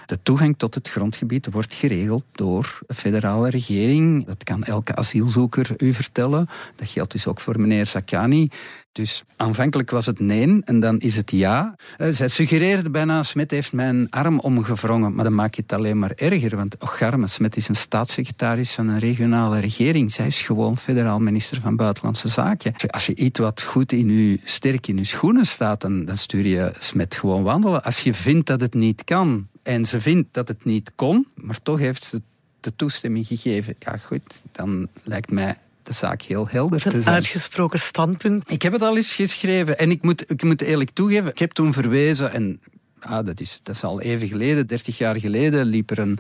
De 0.06 0.20
toegang 0.24 0.58
tot 0.58 0.76
het 0.76 0.90
grondgebied 0.90 1.48
wordt 1.52 1.74
geregeld 1.74 2.24
door 2.32 2.80
de 2.88 2.94
federale 2.94 3.50
regering. 3.50 4.26
Dat 4.26 4.44
kan 4.44 4.64
elke 4.64 4.96
asielzoeker 4.96 5.74
u 5.78 5.94
vertellen. 5.94 6.48
Dat 6.76 6.90
geldt 6.90 7.12
dus 7.12 7.28
ook 7.28 7.40
voor 7.40 7.60
meneer 7.60 7.86
Sakani. 7.86 8.50
Dus 8.98 9.24
aanvankelijk 9.36 9.90
was 9.92 10.06
het 10.06 10.20
nee 10.20 10.62
en 10.64 10.80
dan 10.80 11.00
is 11.00 11.16
het 11.16 11.32
ja. 11.32 11.76
Uh, 11.98 12.08
zij 12.12 12.28
suggereerde 12.28 12.90
bijna, 12.90 13.24
Smet 13.24 13.52
heeft 13.52 13.74
mijn 13.74 14.10
arm 14.10 14.40
omgevrongen, 14.40 15.16
maar 15.16 15.24
dan 15.24 15.36
maak 15.36 15.56
je 15.56 15.62
het 15.62 15.74
alleen 15.74 16.00
maar 16.00 16.12
erger. 16.16 16.56
Want 16.56 16.78
Ocharme, 16.80 17.28
Smet 17.28 17.56
is 17.56 17.68
een 17.68 17.76
staatssecretaris 17.76 18.74
van 18.74 18.88
een 18.88 19.00
regionale 19.00 19.60
regering. 19.60 20.12
Zij 20.12 20.28
is 20.28 20.42
gewoon 20.42 20.78
federaal 20.78 21.20
minister 21.20 21.60
van 21.60 21.76
Buitenlandse 21.76 22.28
Zaken. 22.28 22.74
Als 22.88 23.06
je 23.06 23.16
iets 23.16 23.40
wat 23.40 23.62
goed 23.62 23.92
in 23.92 24.10
je, 24.10 24.40
sterk 24.44 24.88
in 24.88 24.98
je 24.98 25.04
schoenen 25.04 25.46
staat, 25.46 25.82
dan, 25.82 26.06
dan 26.06 26.18
stuur 26.18 26.46
je 26.46 26.74
Smet 26.78 27.16
gewoon 27.16 27.44
wandelen. 27.44 27.84
Als 27.84 28.00
je 28.00 28.14
vindt 28.14 28.48
dat 28.48 28.62
het 28.62 28.74
niet 28.74 29.04
kan 29.04 29.48
en 29.64 29.86
ze 29.86 30.02
vindt 30.02 30.34
dat 30.34 30.48
het 30.48 30.66
niet 30.66 30.92
kon, 30.96 31.28
maar 31.36 31.62
toch 31.62 31.80
heeft 31.80 32.04
ze 32.04 32.22
de 32.60 32.76
toestemming 32.76 33.28
gegeven. 33.28 33.76
Ja, 33.80 33.98
goed, 33.98 34.42
dan 34.52 34.88
lijkt 35.04 35.32
mij 35.32 35.58
de 35.88 35.94
zaak 35.94 36.22
heel 36.22 36.48
helder 36.50 36.82
te 36.82 36.90
zijn. 36.90 37.04
Een 37.04 37.14
uitgesproken 37.14 37.80
standpunt. 37.80 38.52
Ik 38.52 38.62
heb 38.62 38.72
het 38.72 38.82
al 38.82 38.96
eens 38.96 39.14
geschreven 39.14 39.78
en 39.78 39.92
ik 39.92 40.02
moet, 40.02 40.32
ik 40.32 40.44
moet 40.44 40.62
eerlijk 40.62 40.90
toegeven, 40.90 41.30
ik 41.32 41.40
heb 41.40 41.52
toen 41.52 41.74
verwezen 41.74 42.34
en 42.34 42.62
ah, 43.00 43.26
dat, 43.26 43.40
is, 43.40 43.60
dat 43.64 43.76
is 43.76 43.84
al 43.84 44.02
even 44.02 44.28
geleden, 44.28 44.68
30 44.68 44.98
jaar 44.98 45.16
geleden, 45.16 45.66
liep 45.66 45.92
er 45.92 46.00
een, 46.00 46.18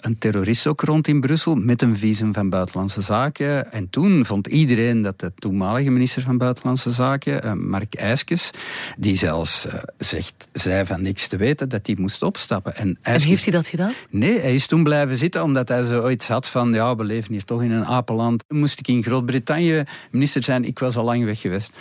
een 0.00 0.18
terrorist 0.18 0.66
ook 0.66 0.80
rond 0.80 1.08
in 1.08 1.20
Brussel 1.20 1.54
met 1.54 1.82
een 1.82 1.96
visum 1.96 2.32
van 2.32 2.50
Buitenlandse 2.50 3.00
Zaken. 3.00 3.72
En 3.72 3.90
toen 3.90 4.24
vond 4.26 4.46
iedereen 4.46 5.02
dat 5.02 5.20
de 5.20 5.32
toenmalige 5.38 5.90
minister 5.90 6.22
van 6.22 6.38
Buitenlandse 6.38 6.90
Zaken, 6.90 7.44
uh, 7.44 7.52
Mark 7.52 7.94
Eiskes, 7.94 8.50
die 8.96 9.16
zelfs 9.16 9.66
uh, 9.66 9.74
zegt, 9.98 10.48
zei 10.52 10.86
van 10.86 11.02
niks 11.02 11.26
te 11.26 11.36
weten, 11.36 11.68
dat 11.68 11.86
hij 11.86 11.96
moest 11.98 12.22
opstappen. 12.22 12.76
En, 12.76 12.98
en 13.02 13.22
heeft 13.22 13.44
hij 13.44 13.52
dat 13.52 13.66
gedaan? 13.66 13.92
Nee, 14.10 14.40
hij 14.40 14.54
is 14.54 14.66
toen 14.66 14.82
blijven 14.82 15.16
zitten 15.16 15.42
omdat 15.42 15.68
hij 15.68 15.82
zoiets 15.82 16.28
had 16.28 16.48
van, 16.48 16.72
ja, 16.72 16.96
we 16.96 17.04
leven 17.04 17.32
hier 17.32 17.44
toch 17.44 17.62
in 17.62 17.70
een 17.70 17.86
apenland. 17.86 18.44
Moest 18.48 18.78
ik 18.78 18.88
in 18.88 19.02
Groot-Brittannië 19.02 19.84
minister 20.10 20.42
zijn, 20.42 20.64
ik 20.64 20.78
was 20.78 20.96
al 20.96 21.04
lang 21.04 21.24
weg 21.24 21.40
geweest. 21.40 21.72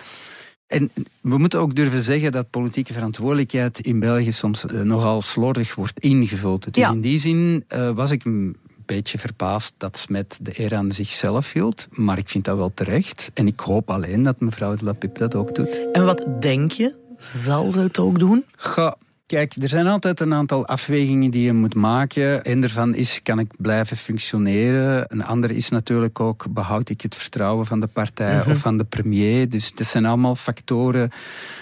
En 0.69 0.91
we 1.21 1.37
moeten 1.37 1.59
ook 1.59 1.75
durven 1.75 2.01
zeggen 2.01 2.31
dat 2.31 2.49
politieke 2.49 2.93
verantwoordelijkheid 2.93 3.79
in 3.79 3.99
België 3.99 4.31
soms 4.31 4.65
uh, 4.65 4.81
nogal 4.81 5.21
slordig 5.21 5.75
wordt 5.75 5.99
ingevuld. 5.99 6.73
Dus 6.73 6.89
in 6.89 7.01
die 7.01 7.19
zin 7.19 7.63
uh, 7.75 7.89
was 7.89 8.11
ik 8.11 8.25
een 8.25 8.55
beetje 8.85 9.17
verbaasd 9.17 9.73
dat 9.77 9.97
Smet 9.97 10.39
de 10.41 10.59
eer 10.59 10.75
aan 10.75 10.91
zichzelf 10.91 11.53
hield. 11.53 11.87
Maar 11.91 12.17
ik 12.17 12.29
vind 12.29 12.45
dat 12.45 12.57
wel 12.57 12.71
terecht. 12.73 13.31
En 13.33 13.47
ik 13.47 13.59
hoop 13.59 13.89
alleen 13.89 14.23
dat 14.23 14.39
mevrouw 14.39 14.75
de 14.75 14.85
Lapip 14.85 15.17
dat 15.17 15.35
ook 15.35 15.55
doet. 15.55 15.91
En 15.91 16.05
wat 16.05 16.27
denk 16.39 16.71
je? 16.71 16.93
Zal 17.19 17.71
ze 17.71 17.79
het 17.79 17.99
ook 17.99 18.19
doen? 18.19 18.45
Ga, 18.55 18.95
Kijk, 19.29 19.53
er 19.61 19.69
zijn 19.69 19.87
altijd 19.87 20.19
een 20.19 20.33
aantal 20.33 20.65
afwegingen 20.65 21.29
die 21.29 21.43
je 21.43 21.53
moet 21.53 21.75
maken. 21.75 22.51
Een 22.51 22.59
daarvan 22.59 22.95
is, 22.95 23.19
kan 23.23 23.39
ik 23.39 23.51
blijven 23.57 23.97
functioneren? 23.97 25.05
Een 25.07 25.23
andere 25.23 25.55
is 25.55 25.69
natuurlijk 25.69 26.19
ook, 26.19 26.45
behoud 26.49 26.89
ik 26.89 27.01
het 27.01 27.15
vertrouwen 27.15 27.65
van 27.65 27.79
de 27.79 27.87
partij 27.87 28.37
mhm. 28.37 28.49
of 28.49 28.57
van 28.57 28.77
de 28.77 28.83
premier? 28.83 29.49
Dus 29.49 29.73
dat 29.73 29.87
zijn 29.87 30.05
allemaal 30.05 30.35
factoren 30.35 31.09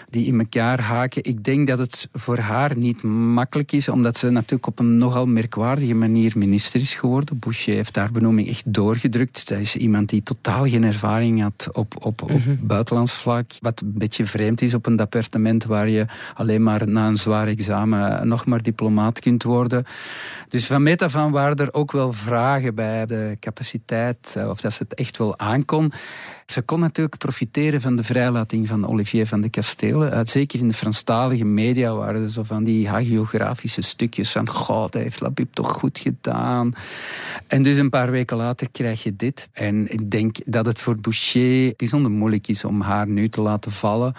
die 0.09 0.25
in 0.25 0.39
elkaar 0.39 0.81
haken. 0.81 1.23
Ik 1.23 1.43
denk 1.43 1.67
dat 1.67 1.77
het 1.77 2.09
voor 2.13 2.37
haar 2.37 2.77
niet 2.77 3.03
makkelijk 3.03 3.71
is, 3.71 3.89
omdat 3.89 4.17
ze 4.17 4.29
natuurlijk 4.29 4.67
op 4.67 4.79
een 4.79 4.97
nogal 4.97 5.25
merkwaardige 5.25 5.95
manier 5.95 6.33
minister 6.35 6.81
is 6.81 6.95
geworden. 6.95 7.39
Boucher 7.39 7.73
heeft 7.73 7.95
haar 7.95 8.11
benoeming 8.11 8.47
echt 8.47 8.73
doorgedrukt. 8.73 9.47
Zij 9.47 9.61
is 9.61 9.75
iemand 9.75 10.09
die 10.09 10.23
totaal 10.23 10.67
geen 10.67 10.83
ervaring 10.83 11.41
had 11.41 11.69
op, 11.73 12.05
op, 12.05 12.21
op 12.21 12.31
mhm. 12.31 12.55
buitenlands 12.61 13.13
vlak. 13.13 13.51
Wat 13.59 13.81
een 13.81 13.93
beetje 13.95 14.25
vreemd 14.25 14.61
is 14.61 14.73
op 14.73 14.85
een 14.85 14.95
departement 14.95 15.65
waar 15.65 15.89
je 15.89 16.05
alleen 16.33 16.63
maar 16.63 16.87
na 16.87 17.07
een 17.07 17.17
zware 17.17 17.55
nog 18.23 18.45
maar 18.45 18.61
diplomaat 18.61 19.19
kunt 19.19 19.43
worden. 19.43 19.85
Dus 20.49 20.65
van 20.65 20.83
meet 20.83 21.01
af 21.01 21.15
aan 21.15 21.31
waren 21.31 21.55
er 21.55 21.73
ook 21.73 21.91
wel 21.91 22.13
vragen 22.13 22.75
bij 22.75 23.05
de 23.05 23.37
capaciteit, 23.39 24.33
eh, 24.37 24.49
of 24.49 24.61
dat 24.61 24.73
ze 24.73 24.83
het 24.83 24.93
echt 24.93 25.17
wel 25.17 25.39
aankon. 25.39 25.91
Ze 26.45 26.61
kon 26.61 26.79
natuurlijk 26.79 27.17
profiteren 27.17 27.81
van 27.81 27.95
de 27.95 28.03
vrijlating 28.03 28.67
van 28.67 28.87
Olivier 28.87 29.27
van 29.27 29.41
de 29.41 29.49
Kastelen. 29.49 30.13
Uh, 30.13 30.19
zeker 30.23 30.59
in 30.59 30.67
de 30.67 30.73
Franstalige 30.73 31.45
media 31.45 31.93
waren 31.93 32.23
er 32.23 32.29
zo 32.29 32.43
van 32.43 32.63
die 32.63 32.87
hagiografische 32.87 33.81
stukjes 33.81 34.31
van 34.31 34.49
goh, 34.49 34.81
dat 34.89 35.01
heeft 35.01 35.21
Labib 35.21 35.53
toch 35.53 35.71
goed 35.71 35.99
gedaan. 35.99 36.73
En 37.47 37.63
dus 37.63 37.77
een 37.77 37.89
paar 37.89 38.11
weken 38.11 38.37
later 38.37 38.67
krijg 38.71 39.03
je 39.03 39.15
dit. 39.15 39.49
En 39.53 39.91
ik 39.91 40.11
denk 40.11 40.37
dat 40.45 40.65
het 40.65 40.79
voor 40.79 40.97
Boucher 40.97 41.73
bijzonder 41.77 42.11
moeilijk 42.11 42.47
is 42.47 42.63
om 42.63 42.81
haar 42.81 43.07
nu 43.07 43.29
te 43.29 43.41
laten 43.41 43.71
vallen. 43.71 44.13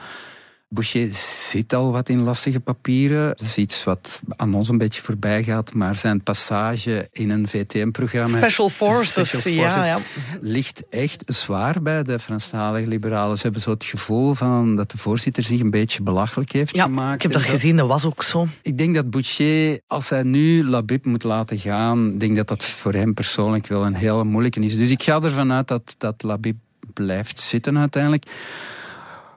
Boucher 0.71 1.09
zit 1.49 1.73
al 1.75 1.93
wat 1.93 2.09
in 2.09 2.23
lastige 2.23 2.61
papieren. 2.61 3.29
Dat 3.29 3.41
is 3.41 3.57
iets 3.57 3.85
wat 3.85 4.21
aan 4.37 4.55
ons 4.55 4.69
een 4.69 4.79
beetje 4.79 5.03
voorbij 5.03 5.43
gaat, 5.45 5.75
maar 5.75 5.95
zijn 5.95 6.23
passage 6.23 7.09
in 7.13 7.31
een 7.31 7.49
VTM-programma... 7.49 8.37
Special 8.39 8.69
Forces, 8.69 9.29
Special 9.29 9.41
Forces 9.41 9.87
ja, 9.87 9.97
ja. 9.97 10.01
ligt 10.41 10.89
echt 10.89 11.23
zwaar 11.27 11.83
bij 11.83 12.03
de 12.03 12.19
Franstalige 12.19 12.87
liberalen. 12.87 13.37
Ze 13.37 13.43
hebben 13.43 13.61
zo 13.61 13.71
het 13.71 13.85
gevoel 13.85 14.35
van 14.35 14.77
dat 14.77 14.91
de 14.91 14.99
voorzitter 14.99 15.43
zich 15.43 15.61
een 15.61 15.71
beetje 15.71 16.03
belachelijk 16.03 16.53
heeft 16.53 16.77
ja, 16.77 16.85
gemaakt. 16.85 17.15
ik 17.15 17.23
heb 17.23 17.33
dat 17.33 17.51
gezien, 17.51 17.77
dat 17.77 17.89
was 17.89 18.05
ook 18.05 18.23
zo. 18.23 18.47
Ik 18.63 18.79
denk 18.79 18.95
dat 18.95 19.11
Boucher, 19.11 19.81
als 19.87 20.09
hij 20.09 20.23
nu 20.23 20.65
Labib 20.65 21.05
moet 21.05 21.23
laten 21.23 21.59
gaan, 21.59 22.19
denk 22.19 22.37
dat 22.37 22.49
dat 22.49 22.65
voor 22.65 22.93
hem 22.93 23.15
persoonlijk 23.15 23.67
wel 23.67 23.87
een 23.87 23.95
hele 23.95 24.25
moeilijke 24.25 24.61
is. 24.61 24.77
Dus 24.77 24.91
ik 24.91 25.03
ga 25.03 25.23
ervan 25.23 25.53
uit 25.53 25.69
dat, 25.69 25.95
dat 25.99 26.23
Labib 26.23 26.57
blijft 26.95 27.41
zitten 27.41 27.79
uiteindelijk. 27.79 28.25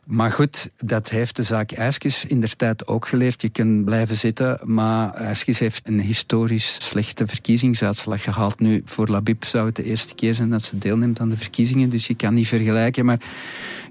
Maar 0.05 0.31
goed, 0.31 0.69
dat 0.77 1.09
heeft 1.09 1.35
de 1.35 1.43
zaak 1.43 1.71
IJskes 1.71 2.25
in 2.25 2.39
der 2.39 2.55
tijd 2.55 2.87
ook 2.87 3.07
geleerd. 3.07 3.41
Je 3.41 3.49
kunt 3.49 3.85
blijven 3.85 4.15
zitten, 4.15 4.59
maar 4.63 5.13
IJskes 5.13 5.59
heeft 5.59 5.87
een 5.87 5.99
historisch 5.99 6.73
slechte 6.73 7.27
verkiezingsuitslag 7.27 8.23
gehaald. 8.23 8.59
Nu, 8.59 8.81
voor 8.85 9.07
Labib 9.07 9.43
zou 9.43 9.65
het 9.65 9.75
de 9.75 9.83
eerste 9.83 10.15
keer 10.15 10.33
zijn 10.33 10.49
dat 10.49 10.63
ze 10.63 10.77
deelneemt 10.77 11.19
aan 11.19 11.29
de 11.29 11.37
verkiezingen, 11.37 11.89
dus 11.89 12.07
je 12.07 12.15
kan 12.15 12.33
niet 12.33 12.47
vergelijken. 12.47 13.05
Maar 13.05 13.19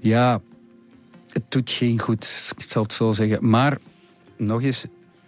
ja, 0.01 0.41
het 1.29 1.43
doet 1.49 1.69
geen 1.69 1.99
goed, 1.99 2.53
ik 2.57 2.65
zal 2.69 2.83
het 2.83 2.93
zo 2.93 3.11
zeggen. 3.11 3.49
Maar 3.49 3.77
nog 4.37 4.63
eens, 4.63 4.85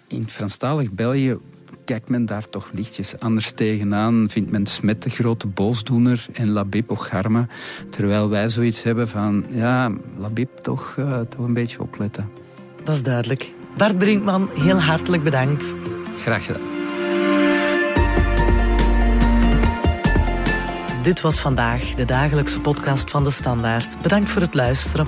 in 0.08 0.30
Franstalig 0.30 0.91
België 0.91 1.38
kijkt 1.86 2.10
men 2.10 2.26
daar 2.26 2.50
toch 2.50 2.69
lichtjes 2.74 3.19
anders 3.19 3.52
tegenaan. 3.52 4.30
Vindt 4.30 4.52
men 4.52 4.65
Smet 4.65 5.04
de 5.04 5.10
grote 5.10 5.48
boosdoener 5.48 6.26
en 6.34 6.50
Labib 6.50 6.91
Ocharme. 6.91 7.48
Terwijl 7.89 8.30
wij 8.30 8.50
zoiets 8.50 8.84
hebben 8.84 9.08
van, 9.08 9.46
ja, 9.50 9.91
Labib 10.17 10.50
toch, 10.62 10.96
uh, 11.00 11.19
toch 11.19 11.46
een 11.46 11.54
beetje 11.54 11.82
opletten. 11.82 12.30
Dat 12.84 12.96
is 12.96 13.04
duidelijk. 13.04 13.52
Bart 13.78 13.98
Brinkman, 13.98 14.50
heel 14.54 14.80
hartelijk 14.80 15.24
bedankt. 15.24 15.74
Graag 16.15 16.46
gedaan. 16.46 16.62
Dit 21.04 21.22
was 21.22 21.39
vandaag 21.39 21.96
de 21.96 22.06
dagelijkse 22.06 22.60
podcast 22.60 23.12
van 23.12 23.24
de 23.24 23.32
Standaard. 23.32 24.02
Bedankt 24.02 24.30
voor 24.30 24.41
het 24.41 24.54
luisteren. 24.54 25.08